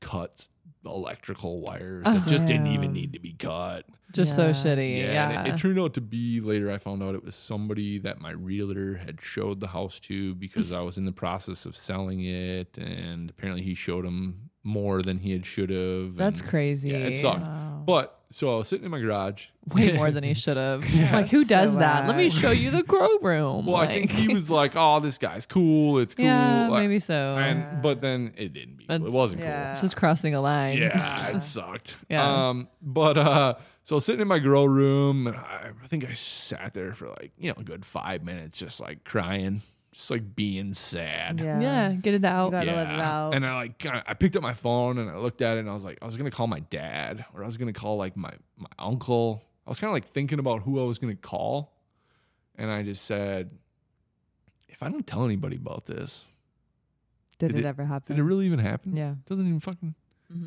[0.00, 0.48] cut
[0.86, 3.86] electrical wires that oh, just didn't even need to be cut.
[4.12, 4.98] Just so shitty.
[4.98, 5.38] Yeah, Yeah.
[5.40, 6.70] and it, it turned out to be later.
[6.70, 10.70] I found out it was somebody that my realtor had showed the house to because
[10.72, 15.18] I was in the process of selling it, and apparently he showed him more than
[15.18, 16.16] he had should have.
[16.16, 16.90] That's and- crazy.
[16.90, 17.42] Yeah, it sucked.
[17.42, 17.82] Wow.
[17.86, 19.48] But so I was sitting in my garage.
[19.72, 20.82] Way more than he should have.
[21.12, 22.08] Like, who So does that?
[22.08, 23.66] Let me show you the grow room.
[23.66, 25.98] Well, I think he was like, "Oh, this guy's cool.
[25.98, 27.36] It's cool." Yeah, Like, maybe so.
[27.36, 28.86] And but then it didn't be.
[28.86, 29.06] Cool.
[29.06, 29.50] It wasn't cool.
[29.50, 29.72] yeah.
[29.72, 30.78] It's just crossing a line.
[30.78, 31.96] Yeah, it sucked.
[32.08, 32.48] Yeah.
[32.48, 36.72] Um, but uh, so sitting in my grow room, and I, I think I sat
[36.74, 39.60] there for like you know a good five minutes, just like crying,
[39.94, 41.40] just like being sad.
[41.40, 41.60] Yeah.
[41.60, 42.46] Yeah, get it out.
[42.46, 43.34] You gotta let it out.
[43.34, 45.70] And I like kinda, I picked up my phone and I looked at it and
[45.70, 48.16] I was like, I was gonna call my dad or I was gonna call like
[48.16, 49.42] my my uncle.
[49.66, 51.72] I was kind of like thinking about who I was gonna call,
[52.56, 53.50] and I just said,
[54.68, 56.24] if I don't tell anybody about this,
[57.38, 58.14] Did, Did it, it- ever happen?
[58.16, 58.96] did it really even happen?
[58.96, 59.14] Yeah.
[59.26, 59.94] doesn't even fucking.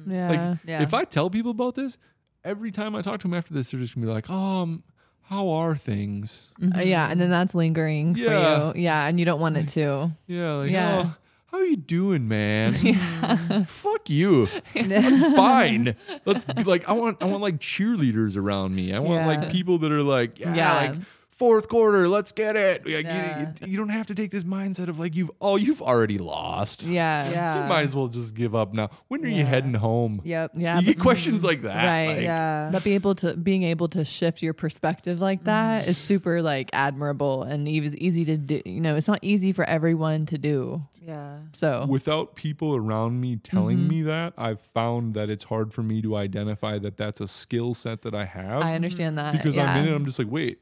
[0.07, 0.29] Yeah.
[0.29, 0.57] like.
[0.65, 0.81] Yeah.
[0.83, 1.97] If I tell people about this,
[2.43, 4.83] every time I talk to them after this, they're just gonna be like, um,
[5.29, 6.49] how are things?
[6.75, 8.71] Uh, yeah, and then that's lingering Yeah.
[8.71, 8.83] for you.
[8.83, 10.11] Yeah, and you don't want it to.
[10.27, 11.03] Yeah, like, Yeah.
[11.05, 11.15] oh,
[11.51, 12.73] how are you doing, man?
[12.81, 13.63] Yeah.
[13.65, 14.47] Fuck you.
[14.75, 15.95] I'm fine.
[16.25, 18.93] Let's like I want I want like cheerleaders around me.
[18.93, 19.27] I want Yeah.
[19.27, 20.73] like people that are like, yeah, Yeah.
[20.91, 20.95] like
[21.37, 22.81] fourth quarter, let's get it.
[22.85, 23.51] Like, you- Yeah.
[23.61, 26.83] you, you don't have to take this mindset of like you've oh you've already lost.
[26.83, 27.29] Yeah.
[27.29, 27.61] Yeah.
[27.63, 28.89] You might as well just give up now.
[29.07, 30.21] When are you heading home?
[30.23, 30.51] Yep.
[30.55, 30.79] Yeah.
[30.79, 31.85] you get questions like that.
[31.85, 32.07] Right.
[32.15, 32.69] like, Yeah.
[32.71, 36.69] But being able to being able to shift your perspective like that is super like
[36.73, 38.61] admirable and easy easy to do.
[38.65, 40.83] You know, it's not easy for everyone to do.
[41.05, 41.37] yeah.
[41.53, 43.87] So Without people around me telling Mm-hmm.
[43.89, 47.73] me that, I've found that it's hard for me to identify that that's a skill
[47.75, 48.61] set that I have.
[48.63, 49.71] I understand that because yeah.
[49.71, 50.59] I'm in it, I'm just like, wait,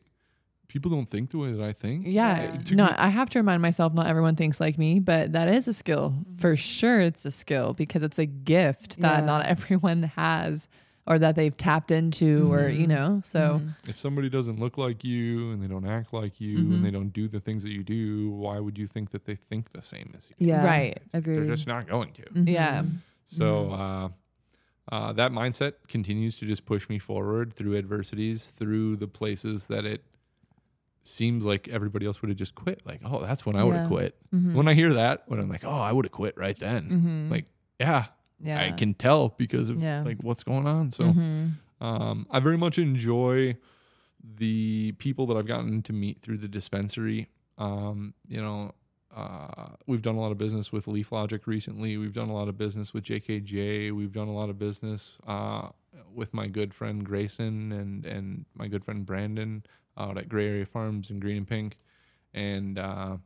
[0.67, 2.05] people don't think the way that I think.
[2.07, 2.37] Yeah.
[2.53, 5.47] It took No, I have to remind myself not everyone thinks like me, but that
[5.47, 6.15] is a skill.
[6.37, 9.25] For sure it's a skill because it's a gift that Yeah.
[9.25, 10.67] not everyone has
[11.07, 13.21] or that they've tapped into or, you know.
[13.23, 16.89] So if somebody doesn't look like you and they don't act like you and they
[16.89, 19.83] don't do the things that you do, why would you think that they think the
[19.83, 20.35] same as you?
[20.47, 20.65] Yeah.
[20.65, 20.99] Right.
[21.13, 21.37] Agreed.
[21.41, 22.23] They're just not going to.
[22.23, 22.49] Mhm.
[22.49, 22.83] yeah.
[23.27, 24.09] So uh,
[24.91, 29.85] uh, that mindset continues to just push me forward through adversities, through the places that
[29.85, 30.03] it
[31.07, 32.81] seems like everybody else would have just quit.
[32.85, 33.87] Like, oh, that's when I would have Yeah.
[33.97, 34.17] quit.
[34.33, 34.53] Mhm.
[34.55, 36.89] When I hear that, when I'm like, oh, I would have quit right then.
[36.89, 37.31] Mhm.
[37.31, 37.45] Like,
[37.79, 38.05] yeah,
[38.39, 38.61] yeah.
[38.61, 40.01] I can tell because of Yeah.
[40.03, 40.91] like what's going on.
[40.91, 41.51] So Mhm.
[41.81, 43.55] um, I very much enjoy
[44.23, 47.27] the people that I've gotten to meet through the dispensary.
[47.57, 48.73] Um, you know,
[49.15, 51.97] uh, we've done a lot of business with Leaf Logic recently.
[51.97, 53.91] We've done a lot of business with JKJ.
[53.91, 55.69] We've done a lot of business uh,
[56.13, 59.63] with my good friend Grayson and and my good friend Brandon
[59.97, 61.77] out at Gray Area Farms in Green and Pink.
[62.33, 63.17] And uh,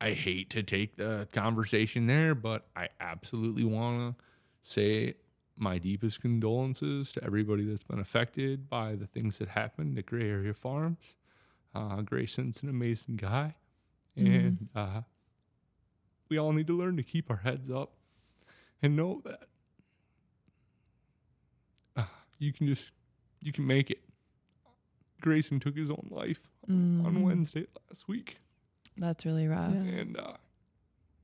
[0.00, 4.24] I hate to take the conversation there, but I absolutely want to
[4.60, 5.14] say
[5.56, 10.28] my deepest condolences to everybody that's been affected by the things that happened at Gray
[10.28, 11.16] Area Farms.
[11.74, 13.54] Uh, Grayson's an amazing guy,
[14.16, 15.02] and uh,
[16.28, 17.92] we all need to learn to keep our heads up
[18.82, 19.40] and know that
[21.96, 22.04] uh,
[22.38, 22.90] you can just
[23.40, 24.00] you can make it.
[25.20, 28.38] Grayson took his own life on Mm, Wednesday last week,
[28.96, 29.74] That's really rough.
[29.74, 29.80] Yeah.
[29.80, 30.32] and uh,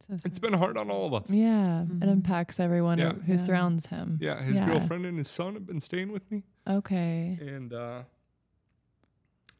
[0.09, 0.40] So it's sad.
[0.40, 1.30] been hard on all of us.
[1.30, 2.07] Yeah, it Mhm.
[2.09, 3.12] impacts everyone Yeah.
[3.14, 3.38] who Yeah.
[3.38, 4.18] surrounds him.
[4.20, 4.66] Yeah, his Yeah.
[4.66, 6.44] girlfriend and his son have been staying with me.
[6.66, 7.38] Okay.
[7.40, 8.03] And uh,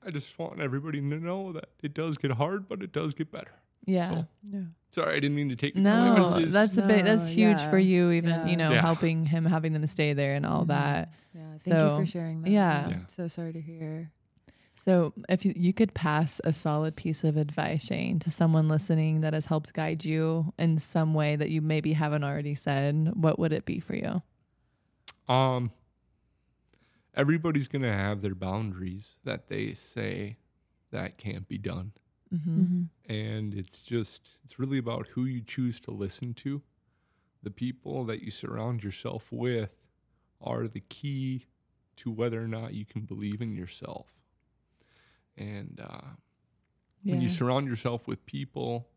[0.05, 3.31] I just want everybody to know that it does get hard, but it does get
[3.33, 3.53] better.
[3.85, 4.11] Yeah.
[4.11, 4.61] So, Yeah.
[4.91, 6.51] sorry, I didn't mean to take your no, time.
[6.51, 7.05] that's a bit.
[7.05, 8.47] That's huge for you, even Yeah.
[8.47, 8.81] you know, Yeah.
[8.81, 10.69] helping him, having them stay there, and all Mhm.
[10.69, 11.13] that.
[11.35, 11.49] Yeah.
[11.59, 12.51] Thank So, you for sharing that.
[12.51, 12.89] yeah.
[12.89, 13.07] Yeah.
[13.09, 14.11] So sorry to hear.
[14.79, 19.23] So, if you, you could pass a solid piece of advice, Shane, to someone listening
[19.23, 23.39] that has helped guide you in some way that you maybe haven't already said, what
[23.39, 24.23] would it be for you?
[25.33, 25.73] Um,
[27.15, 30.37] everybody's gonna have their boundaries that they say
[30.93, 31.93] that can't be done,
[32.35, 32.61] Mm-hmm.
[32.61, 33.13] Mm-hmm.
[33.13, 36.61] and it's just it's really about who you choose to listen to.
[37.43, 39.71] The people that you surround yourself with
[40.41, 41.47] are the key
[41.97, 44.07] to whether or not you can believe in yourself.
[45.37, 46.07] And uh,
[47.03, 48.89] when you surround yourself with people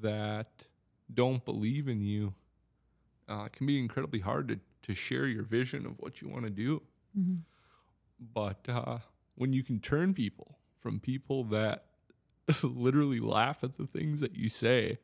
[0.00, 0.48] that
[1.12, 2.34] don't believe in you,
[3.28, 6.44] uh, it can be incredibly hard to, to share your vision of what you want
[6.44, 6.82] to do.
[7.18, 7.36] Mm-hmm.
[8.32, 8.98] But uh,
[9.34, 11.86] when you can turn people from people that
[12.62, 14.98] literally laugh at the things that you say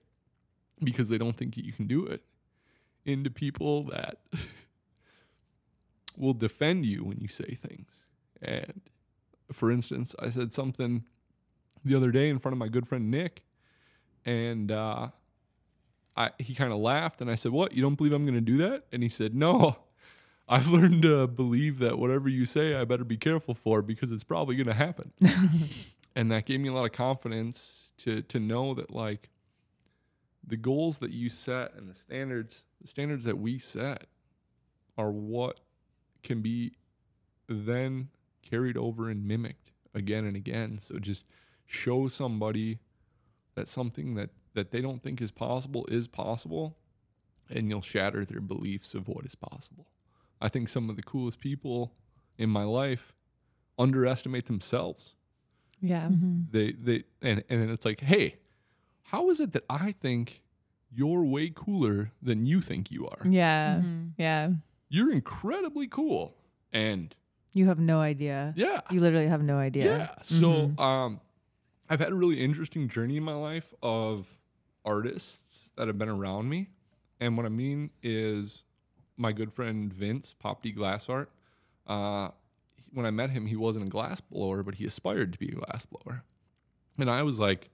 [0.83, 2.23] because they don't think that you can do it
[3.05, 4.19] into people that
[6.17, 8.05] will defend you when you say things.
[8.41, 8.81] And
[9.53, 11.05] for instance, I said something
[11.85, 13.43] the other day in front of my good friend Nick,
[14.25, 15.09] and uh,
[16.17, 17.73] I he kind of laughed, and I said, "What?
[17.73, 19.77] You don't believe I'm going to do that?" And he said, "No,
[20.49, 24.25] I've learned to believe that whatever you say, I better be careful for because it's
[24.25, 25.13] probably going to happen."
[26.15, 29.29] and that gave me a lot of confidence to to know that like
[30.47, 34.07] the goals that you set and the standards the standards that we set
[34.99, 35.61] are what
[36.23, 36.73] can be
[37.49, 38.09] then
[38.43, 41.27] carried over and mimicked again and again so just
[41.67, 42.79] show somebody
[43.55, 46.77] that something that that they don't think is possible is possible
[47.51, 49.87] and you'll shatter their beliefs of what is possible
[50.41, 51.93] i think some of the coolest people
[52.39, 53.13] in my life
[53.79, 55.15] underestimate themselves
[55.81, 56.09] Yeah.
[56.09, 56.41] Mm-hmm.
[56.51, 58.37] they they and and it's like hey
[59.05, 60.43] how is it that i think
[60.95, 63.77] you're way cooler than you think you are Yeah.
[63.77, 64.09] Mm-hmm.
[64.19, 64.51] Yeah.
[64.89, 66.37] you're incredibly cool
[66.73, 67.15] and
[67.55, 68.55] You have no idea.
[68.57, 68.81] yeah.
[68.91, 69.85] You literally have no idea.
[69.99, 70.23] yeah.
[70.23, 71.21] So um
[71.91, 74.39] i've had a really interesting journey in my life of
[74.85, 76.69] artists that have been around me.
[77.21, 78.63] And what i mean is
[79.17, 81.31] my good friend vince pop d glass art
[81.87, 82.29] uh
[82.93, 85.55] when i met him he wasn't a glass blower but he aspired to be a
[85.55, 86.25] glass blower.
[86.99, 87.69] And i was like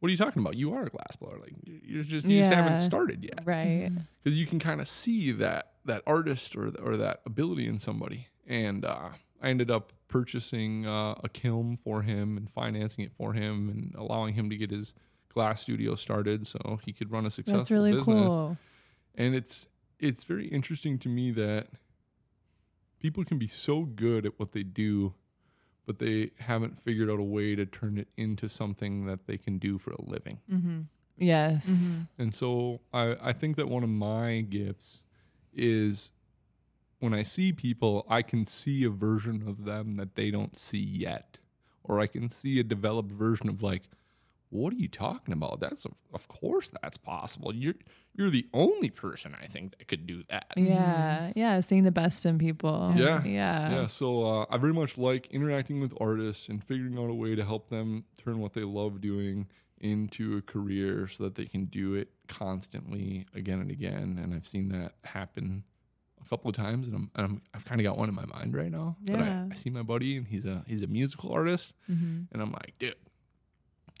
[0.00, 0.56] what are you talking about?
[0.56, 1.38] You are a glass blower.
[1.38, 1.52] Like
[1.84, 3.42] you're just you just haven't started yet.
[3.44, 3.90] Right.
[4.24, 8.28] because you can kind of see that that artist or or that ability in somebody.
[8.50, 13.32] And uh, I ended up purchasing uh, a kiln for him and financing it for
[13.32, 14.92] him and allowing him to get his
[15.32, 18.06] glass studio started so he could run a successful That's really business.
[18.06, 18.58] cool.
[19.14, 19.68] And it's
[20.00, 21.68] it's very interesting to me that
[22.98, 25.14] people can be so good at what they do,
[25.86, 29.58] but they haven't figured out a way to turn it into something that they can
[29.58, 30.40] do for a living.
[30.52, 30.80] Mm-hmm.
[31.18, 32.00] Yes.
[32.18, 35.00] And so I, I think that one of my gifts
[35.52, 36.10] is
[37.00, 40.78] when I see people, I can see a version of them that they don't see
[40.78, 41.38] yet.
[41.82, 43.82] Or I can see a developed version of like,
[44.50, 45.60] what are you talking about?
[45.60, 47.54] That's of course that's possible.
[47.54, 47.74] You're
[48.14, 50.46] you're the only person I think that could do that.
[50.56, 51.32] Yeah.
[51.34, 51.60] Yeah.
[51.60, 52.92] Seeing the best in people.
[52.96, 53.24] Yeah.
[53.24, 53.70] Yeah.
[53.70, 57.34] Yeah, so uh, I very much like interacting with artists and figuring out a way
[57.34, 59.46] to help them turn what they love doing
[59.80, 64.18] into a career so that they can do it constantly again and again.
[64.22, 65.69] And I've seen that happen a
[66.30, 68.54] couple of times, and I'm, and I'm I've kind of got one in my mind
[68.56, 68.96] right now.
[69.02, 69.46] But Yeah.
[69.50, 72.22] I, I see my buddy, and he's a he's a musical artist, Mm-hmm.
[72.32, 72.94] and I'm like, dude,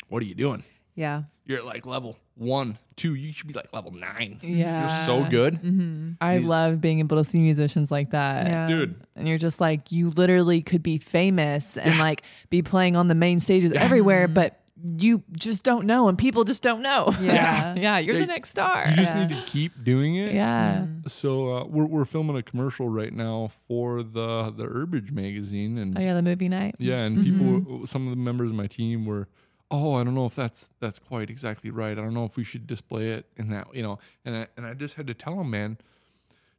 [0.08, 0.64] what are you doing?
[0.94, 1.22] Yeah.
[1.46, 3.14] You're at like level one, two.
[3.14, 4.38] You should be like level nine.
[4.42, 4.80] Yeah.
[4.98, 6.12] You're so good, Mm-hmm.
[6.20, 8.46] I These- love being able to see musicians like that.
[8.46, 8.66] Yeah.
[8.66, 8.94] dude.
[9.16, 12.00] And you're just like, you literally could be famous and Yeah.
[12.00, 13.82] like be playing on the main stages Yeah.
[13.82, 14.59] everywhere, but
[14.98, 17.14] you just don't know and people just don't know.
[17.20, 17.74] Yeah.
[17.78, 18.88] yeah, you're Yeah, the next star.
[18.88, 19.26] You just Yeah.
[19.26, 20.32] need to keep doing it.
[20.32, 20.86] yeah.
[21.06, 25.96] So uh, we're we're filming a commercial right now for the the Herbage magazine, and
[25.96, 26.74] Oh yeah, the movie night.
[26.78, 29.28] yeah, and people, some of the members of my team were,
[29.70, 31.92] oh, I don't know if that's that's quite exactly right.
[31.98, 33.98] I don't know if we should display it in that, you know.
[34.24, 35.78] And I, and I just had to tell them, man,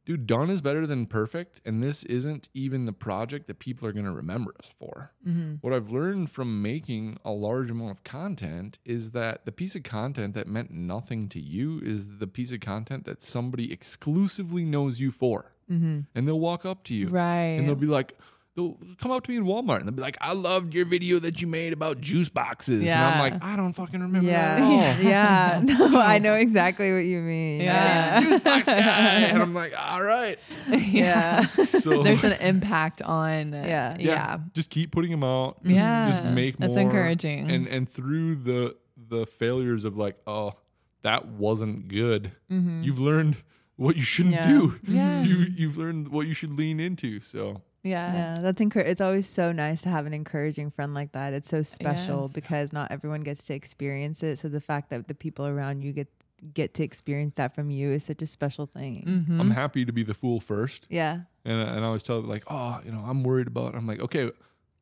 [0.04, 3.92] dude, done is better than perfect, and this isn't even the project that people are
[3.92, 5.12] gonna remember us for.
[5.26, 5.54] Mm-hmm.
[5.60, 9.82] What I've learned from making a large amount of content is that the piece of
[9.82, 15.00] content that meant nothing to you is the piece of content that somebody exclusively knows
[15.00, 15.52] you for.
[15.70, 16.00] Mm-hmm.
[16.14, 17.08] And they'll walk up to you.
[17.08, 17.56] Right.
[17.56, 18.18] And they'll be like,
[18.54, 21.18] they'll come up to me in Walmart and they'll be like, I loved your video
[21.20, 22.82] that you made about juice boxes.
[22.82, 22.96] Yeah.
[23.06, 24.70] And I'm like, I don't fucking remember that at all.
[24.72, 24.98] Yeah.
[25.00, 25.60] Yeah.
[25.64, 27.62] No, I know exactly what you mean.
[27.62, 28.20] Yeah.
[28.20, 28.74] He's a juice box guy.
[28.76, 30.38] And I'm like, all right.
[30.68, 31.46] Yeah.
[31.46, 33.64] So There's an impact on Yeah.
[33.64, 33.96] Yeah.
[33.98, 34.38] yeah.
[34.52, 35.62] Just keep putting them out.
[35.62, 36.10] Just, Yeah.
[36.10, 36.68] just make more.
[36.68, 37.50] That's encouraging.
[37.50, 38.76] And and through the
[39.08, 40.52] the failures of like, oh,
[41.02, 42.32] that wasn't good.
[42.48, 43.36] You've learned
[43.76, 44.50] what you shouldn't Mm-hmm.
[44.52, 44.58] Yeah.
[44.58, 44.92] do.
[44.92, 45.22] Yeah.
[45.22, 47.20] You you've learned what you should lean into.
[47.20, 48.12] So Yeah.
[48.14, 51.32] Yeah, that's encour- It's always so nice to have an encouraging friend like that.
[51.32, 52.32] It's so special Yes.
[52.32, 54.38] because not everyone gets to experience it.
[54.38, 56.08] So the fact that the people around you get
[56.54, 59.04] get to experience that from you is such a special thing.
[59.28, 59.38] Mhm.
[59.40, 60.88] I'm happy to be the fool first.
[60.90, 61.20] Yeah.
[61.44, 63.76] And, and I was telling like, oh, you know, I'm worried about.
[63.76, 64.30] I'm like, okay,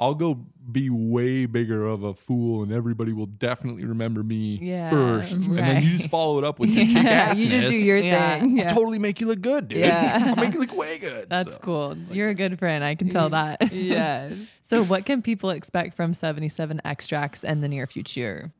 [0.01, 4.89] I'll go be way bigger of a fool, and everybody will definitely remember me Yeah,
[4.91, 5.33] first.
[5.33, 7.99] And then you just follow it up with your Yeah, kick you just do your
[7.99, 8.39] Yeah.
[8.41, 8.53] thing.
[8.53, 8.73] I'll Yeah.
[8.73, 9.79] totally make you look good, dude.
[9.79, 10.23] Yeah.
[10.37, 11.29] I'll make you look way good.
[11.29, 11.97] That's So, cool.
[12.11, 12.83] You're a good friend.
[12.83, 13.73] I can tell that.
[13.73, 14.33] yes.
[14.63, 18.53] So, what can people expect from 77 Extracts in the near future?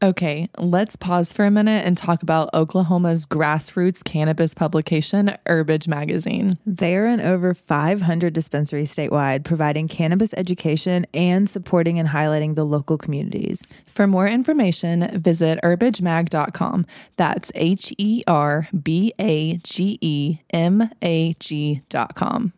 [0.00, 6.56] Okay, let's pause for a minute and talk about Oklahoma's grassroots cannabis publication, Herbage Magazine.
[6.64, 12.62] They are in over 500 dispensaries statewide, providing cannabis education and supporting and highlighting the
[12.62, 13.74] local communities.
[13.86, 16.86] For more information, visit herbagemag.com.
[17.16, 22.52] That's H E R B A G E M A G.com.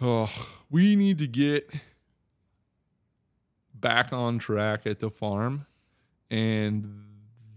[0.00, 0.30] Oh,
[0.70, 1.68] we need to get
[3.84, 5.66] back on track at the farm,
[6.30, 7.04] and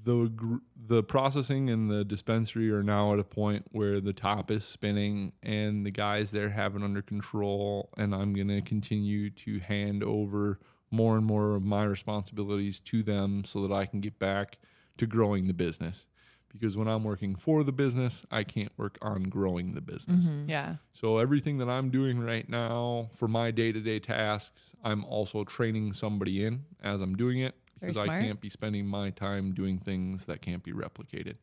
[0.04, 4.66] the the processing and the dispensary are now at a point where the top is
[4.66, 7.90] spinning, and the guys there have it under control.
[7.98, 10.60] And I'm gonna continue to hand over
[10.92, 14.58] more and more of my responsibilities to them so that I can get back
[14.98, 16.08] to growing the business.
[16.52, 20.26] Because when I'm working for the business, I can't work on growing the business.
[20.48, 20.76] Yeah.
[20.92, 26.46] So everything that I'm doing right now for my day-to-day tasks, I'm also training somebody
[26.46, 30.42] in as I'm doing it because I can't be spending my time doing things that
[30.42, 31.36] can't be replicated.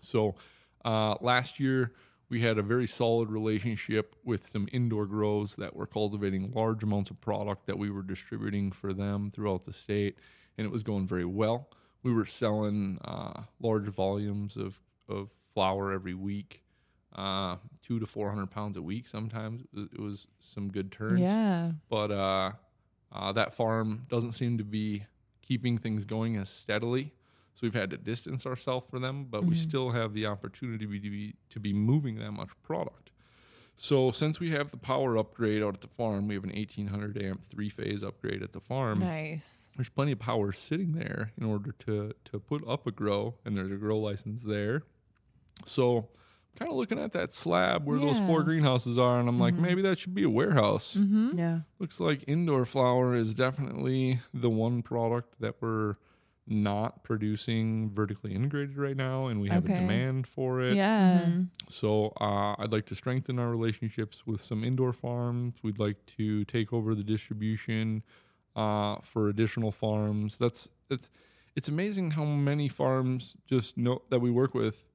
[0.00, 0.36] So
[0.84, 1.92] uh, last year
[2.30, 7.10] we had a very solid relationship with some indoor grows that were cultivating large amounts
[7.10, 10.18] of product that we were distributing for them throughout the state,
[10.56, 11.68] and it was going very well.
[12.02, 14.78] We were selling uh, large volumes of,
[15.08, 16.62] of flower every week,
[17.14, 19.06] uh, two to four hundred pounds a week.
[19.08, 21.72] Sometimes it was, some good turns Yeah.
[21.88, 22.52] but uh,
[23.12, 25.04] uh, that farm doesn't seem to be
[25.42, 27.12] keeping things going as steadily.
[27.54, 31.10] So we've had to distance ourselves from them, but we still have the opportunity to
[31.10, 33.07] be, to be moving that much product.
[33.80, 37.22] So since we have the power upgrade out at the farm, we have an 1800
[37.22, 38.98] amp three phase upgrade at the farm.
[38.98, 39.68] Nice.
[39.76, 43.56] There's plenty of power sitting there in order to to put up a grow, and
[43.56, 44.82] there's a grow license there.
[45.64, 49.38] So I'm kind of looking at that slab where those four greenhouses are, and I'm
[49.38, 49.60] like, Mhm.
[49.60, 50.96] maybe that should be a warehouse.
[50.96, 51.38] Mm-hmm.
[51.38, 51.60] Yeah.
[51.78, 55.98] Looks like indoor flower is definitely the one product that we're
[56.50, 59.74] not producing vertically integrated right now, and we have Okay.
[59.74, 60.74] a demand for it.
[60.76, 61.20] Yeah.
[61.20, 61.42] Mm-hmm.
[61.68, 65.54] So uh, I'd like to strengthen our relationships with some indoor farms.
[65.62, 68.02] We'd like to take over the distribution
[68.56, 70.36] uh, for additional farms.
[70.38, 71.10] That's it's
[71.54, 74.86] it's amazing how many farms just know that we work with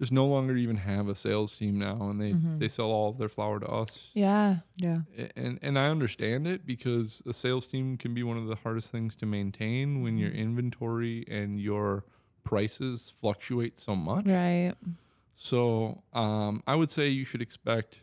[0.00, 2.58] just no longer even have a sales team now, and they Mhm.
[2.58, 4.10] they sell all of their flower to us.
[4.14, 4.60] Yeah.
[4.76, 5.02] Yeah.
[5.36, 8.90] And and I understand it because a sales team can be one of the hardest
[8.90, 12.04] things to maintain when your inventory and your
[12.44, 14.26] prices fluctuate so much.
[14.26, 14.72] Right.
[15.34, 18.00] So um, I would say you should expect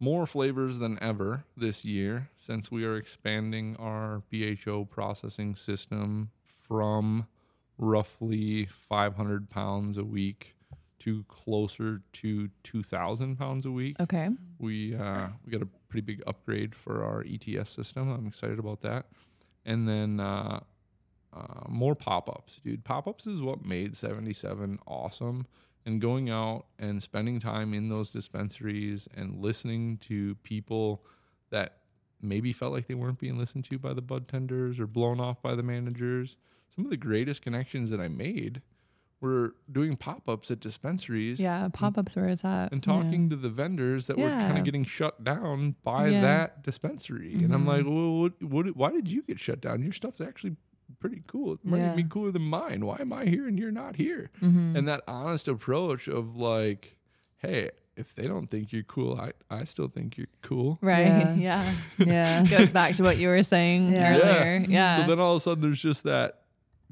[0.00, 7.26] more flavors than ever this year since we are expanding our BHO processing system from
[7.78, 10.54] roughly 500 pounds a week
[11.00, 13.98] to closer to 2,000 pounds a week.
[14.00, 14.28] Okay.
[14.58, 18.10] We uh, we got a pretty big upgrade for our ETS system.
[18.10, 19.06] I'm excited about that.
[19.64, 20.60] And then uh,
[21.32, 22.84] uh, more pop ups, dude.
[22.84, 25.46] Pop ups is what made 77 awesome.
[25.86, 31.04] And going out and spending time in those dispensaries and listening to people
[31.50, 31.78] that
[32.20, 35.40] maybe felt like they weren't being listened to by the bud tenders or blown off
[35.40, 36.36] by the managers.
[36.74, 38.60] Some of the greatest connections that I made
[39.20, 41.68] were doing pop ups at dispensaries Yeah.
[41.72, 42.72] Pop ups where it's at.
[42.72, 46.20] and talking to the vendors that were kind of getting shut down by Yeah.
[46.22, 47.34] that dispensary.
[47.34, 49.82] And I'm like, well, what, what, why did you get shut down?
[49.82, 50.56] Your stuff's actually
[51.00, 51.54] pretty cool.
[51.54, 52.84] It might even be cooler than mine.
[52.86, 54.30] Why am I here and you're not here?
[54.40, 54.76] Mm-hmm.
[54.76, 56.96] And that honest approach of like,
[57.38, 60.78] hey, if they don't think you're cool, I, I still think you're cool.
[60.80, 61.06] Right.
[61.36, 61.74] Yeah.
[61.98, 62.44] Yeah.
[62.44, 62.46] yeah.
[62.46, 64.16] Goes back to what you were saying Yeah.
[64.16, 64.64] earlier.
[64.66, 64.96] Yeah.
[65.02, 66.39] So then all of a sudden there's just that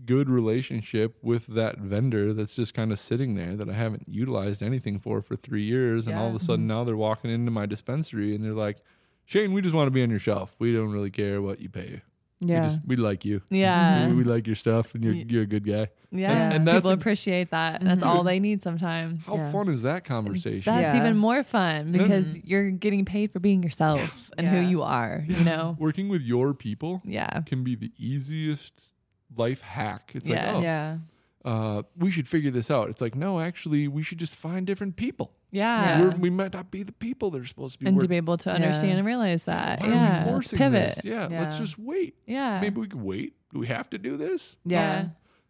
[0.04, 4.62] good relationship with that vendor that's just kind of sitting there that I haven't utilized
[4.62, 6.06] anything for for three years.
[6.06, 6.46] And all of a Yeah.
[6.46, 8.78] sudden now they're walking into my dispensary and they're like,
[9.24, 10.54] Shane, we just want to be on your shelf.
[10.58, 12.02] We don't really care what you pay.
[12.40, 12.62] We Yeah.
[12.62, 13.42] just we like you.
[13.50, 14.06] yeah.
[14.08, 15.88] We, we like your stuff and you're you're a good guy.
[16.12, 16.52] yeah.
[16.52, 17.80] and that's People appreciate that.
[17.82, 18.06] That's Mhm.
[18.06, 19.26] all they need sometimes.
[19.26, 19.50] How Yeah.
[19.50, 20.72] fun is that conversation?
[20.72, 21.00] That's Yeah.
[21.02, 24.52] even more fun because you're getting paid for being yourself and Yeah.
[24.62, 25.38] who you are, Yeah.
[25.38, 25.76] you know?
[25.80, 27.40] Working with your people Yeah.
[27.42, 28.92] can be the easiest
[29.36, 30.12] life hack.
[30.14, 30.46] It's Yeah.
[30.46, 30.98] like, oh, Yeah.
[31.44, 32.88] uh, we should figure this out.
[32.88, 35.32] It's like, no, actually, we should just find different people.
[35.50, 36.02] Yeah.
[36.02, 37.88] We're, we might not be the people they're supposed to be.
[37.88, 38.56] and to be able to Yeah.
[38.56, 39.80] understand and realize that.
[39.80, 40.22] Why yeah.
[40.22, 40.94] are we forcing Pivot.
[40.96, 41.04] this?
[41.04, 42.16] Yeah, let's just wait.
[42.26, 42.60] Yeah.
[42.60, 43.34] Maybe we can wait.
[43.52, 44.56] Do we have to do this?
[44.64, 45.08] Yeah.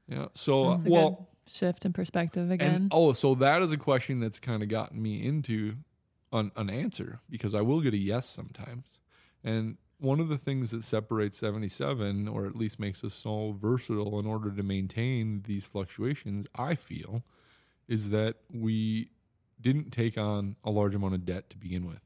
[0.09, 0.29] Yeah.
[0.35, 2.75] So, uh, a well, good shift in perspective again.
[2.75, 5.77] and oh, so that is a question that's kind of gotten me into
[6.33, 8.99] an, an answer because I will get a yes sometimes.
[9.43, 14.19] And one of the things that separates 77, or at least makes us so versatile
[14.19, 17.25] in order to maintain these fluctuations, I feel,
[17.89, 19.11] is that we
[19.61, 22.01] didn't take on a large amount of debt to begin with.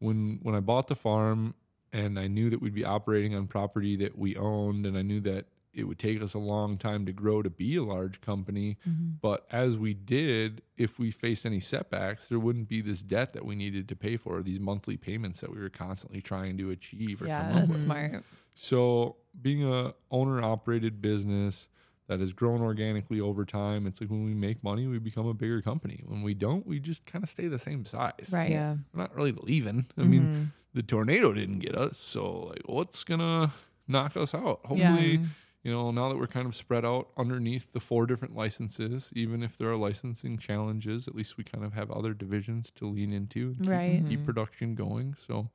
[0.00, 1.54] When when I bought the farm
[1.92, 5.20] and I knew that we'd be operating on property that we owned and I knew
[5.20, 8.78] that it would take us a long time to grow to be a large company,
[8.88, 9.08] Mm-hmm.
[9.20, 13.44] but as we did, if we faced any setbacks, there wouldn't be this debt that
[13.44, 17.20] we needed to pay for, these monthly payments that we were constantly trying to achieve
[17.22, 17.82] or yeah, come up that's with.
[17.82, 18.24] smart.
[18.54, 21.68] So, being a owner operated business
[22.06, 25.34] that has grown organically over time, it's like when we make money, we become a
[25.34, 26.02] bigger company.
[26.06, 28.30] When we don't, we just kind of stay the same size.
[28.32, 28.50] Right.
[28.50, 28.76] Yeah.
[28.92, 29.86] We're not really leaving.
[29.98, 30.46] I mean, Mhm.
[30.74, 33.52] the tornado didn't get us, so like, what's gonna
[33.88, 34.60] knock us out?
[34.72, 35.16] Yeah.
[35.64, 39.10] Hopefully, you know, now that we're kind of spread out underneath the four different licenses,
[39.14, 42.86] even if there are licensing challenges, at least we kind of have other divisions to
[42.86, 44.04] lean into and keep, Right.
[44.06, 44.24] keep Mhm.
[44.24, 45.14] production going.
[45.14, 45.50] So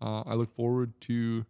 [0.00, 1.44] uh, I look forward to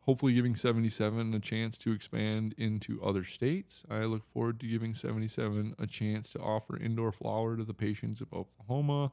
[0.00, 3.84] hopefully giving 77 a chance to expand into other states.
[3.90, 8.20] I look forward to giving 77 a chance to offer indoor flower to the patients
[8.20, 9.12] of Oklahoma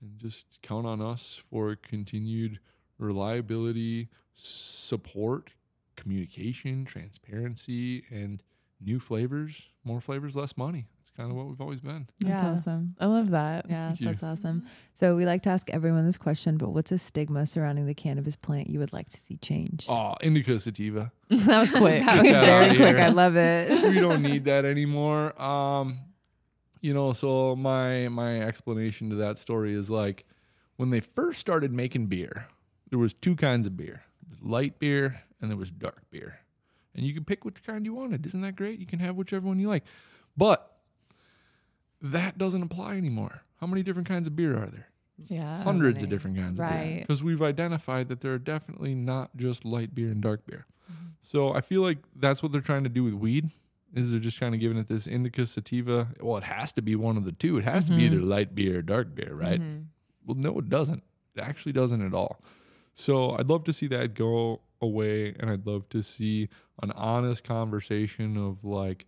[0.00, 2.60] and just count on us for continued
[2.98, 5.52] reliability, support,
[5.96, 8.42] communication, transparency, and
[8.80, 10.86] new flavors, more flavors, less money.
[11.00, 12.08] It's kind of what we've always been.
[12.20, 12.94] That's awesome.
[13.00, 13.66] I love that.
[13.68, 14.06] Yeah, Thank you.
[14.08, 14.66] that's awesome.
[14.92, 18.36] So we like to ask everyone this question, but what's a stigma surrounding the cannabis
[18.36, 19.88] plant you would like to see changed?
[19.90, 21.12] Oh, indica sativa.
[21.30, 22.02] that was quick.
[22.04, 22.96] that was very quick.
[22.96, 23.70] I love it.
[23.94, 25.40] we don't need that anymore.
[25.40, 25.98] Um,
[26.80, 30.24] you know, so my my explanation to that story is like
[30.76, 32.48] when they first started making beer,
[32.90, 34.02] there was two kinds of beer:
[34.42, 36.40] light beer and there was dark beer,
[36.94, 38.26] and you could pick which kind you wanted.
[38.26, 38.80] Isn't that great?
[38.80, 39.84] You can have whichever one you like,
[40.36, 40.78] but
[42.02, 43.42] that doesn't apply anymore.
[43.60, 44.88] How many different kinds of beer are there?
[45.28, 45.62] Yeah.
[45.62, 46.78] Hundreds of different kinds of beer.
[46.78, 47.00] Right.
[47.00, 50.66] Because we've identified that there are definitely not just light beer and dark beer.
[50.92, 51.06] Mm-hmm.
[51.22, 53.50] So I feel like that's what they're trying to do with weed.
[53.94, 56.08] Is they're just kind of giving it this indica sativa?
[56.20, 57.56] Well, it has to be one of the two.
[57.56, 59.60] It has to be either light beer or dark beer, right?
[60.26, 61.02] Well, no, it doesn't.
[61.34, 62.42] It actually doesn't at all.
[62.92, 66.48] So I'd love to see that go away, and I'd love to see
[66.82, 69.06] an honest conversation of like,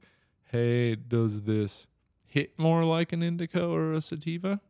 [0.50, 1.86] hey, does this
[2.26, 4.60] hit more like an indica or a sativa?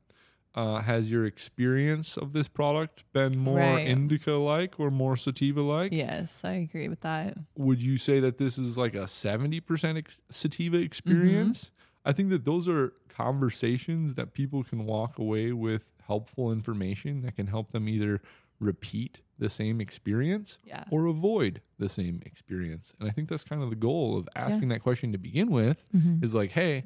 [0.55, 3.87] Uh, has your experience of this product been more Right.
[3.87, 5.93] indica like or more sativa like?
[5.93, 7.37] Yes, I agree with that.
[7.57, 11.71] Would you say that this is like a 70% ex- sativa experience?
[12.05, 17.37] I think that those are conversations that people can walk away with helpful information that
[17.37, 18.21] can help them either
[18.61, 20.85] repeat the same experience Yeah.
[20.91, 22.95] or avoid the same experience.
[22.99, 25.83] And I think that's kind of the goal of asking that question to begin with
[26.23, 26.85] is like, hey,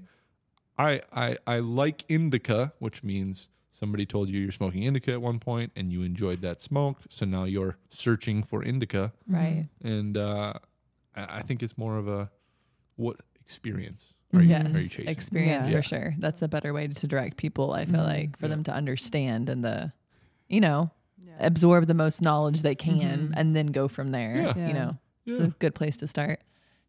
[0.79, 5.39] I, I I like indica, which means somebody told you you're smoking indica at one
[5.39, 9.69] point and you enjoyed that smoke, so now you're searching for indica, Right.
[9.83, 10.55] and uh,
[11.15, 12.31] I I think it's more of a
[12.97, 14.75] what experience are you, Yes.
[14.75, 15.09] are you chasing?
[15.09, 15.77] Experience Yeah.
[15.77, 16.15] for sure.
[16.19, 18.05] That's a better way to direct people, I feel Mhm.
[18.15, 18.51] like, for Yeah.
[18.53, 19.93] them to understand and the,
[20.49, 20.91] you know,
[21.39, 23.35] absorb the most knowledge they can Mhm.
[23.37, 24.35] and then go from there.
[24.37, 24.53] Yeah.
[24.57, 24.67] Yeah.
[24.69, 26.41] You know, it's a good place to start.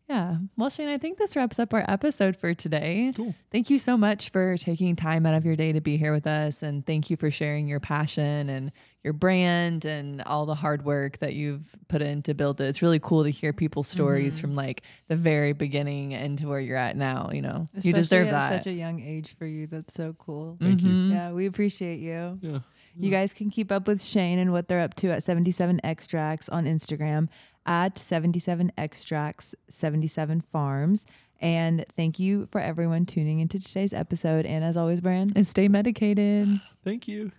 [0.09, 0.35] Yeah.
[0.57, 3.13] Well, Shane, I think this wraps up our episode for today.
[3.15, 3.33] Cool.
[3.51, 6.27] Thank you so much for taking time out of your day to be here with
[6.27, 6.61] us.
[6.61, 11.19] And thank you for sharing your passion and your brand and all the hard work
[11.19, 12.65] that you've put in to build it.
[12.65, 14.41] It's really cool to hear people's stories Mhm.
[14.41, 17.29] from like the very beginning and to where you're at now.
[17.31, 18.63] You know, Especially you deserve at that.
[18.63, 19.67] such a young age for you.
[19.67, 20.57] That's so cool.
[20.59, 20.89] Thank you.
[20.89, 21.11] Mhm.
[21.11, 22.39] Yeah, we appreciate you.
[22.41, 22.59] Yeah.
[22.99, 23.13] You mm.
[23.13, 26.65] guys can keep up with Shane and what they're up to at 77 Extracts on
[26.65, 27.27] Instagram
[27.65, 31.05] at 77 Extracts 77 Farms.
[31.39, 34.45] And thank you for everyone tuning into today's episode.
[34.45, 36.61] And as always, Brian, And stay medicated.
[36.85, 37.31] Thank you.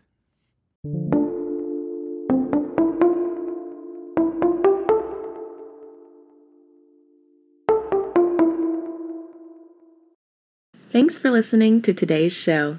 [10.90, 12.78] Thanks for listening to today's show.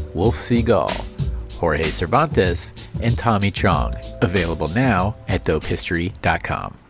[0.13, 0.91] Wolf Seagal,
[1.53, 3.93] Jorge Cervantes, and Tommy Chong.
[4.21, 6.80] Available now at dopehistory.com.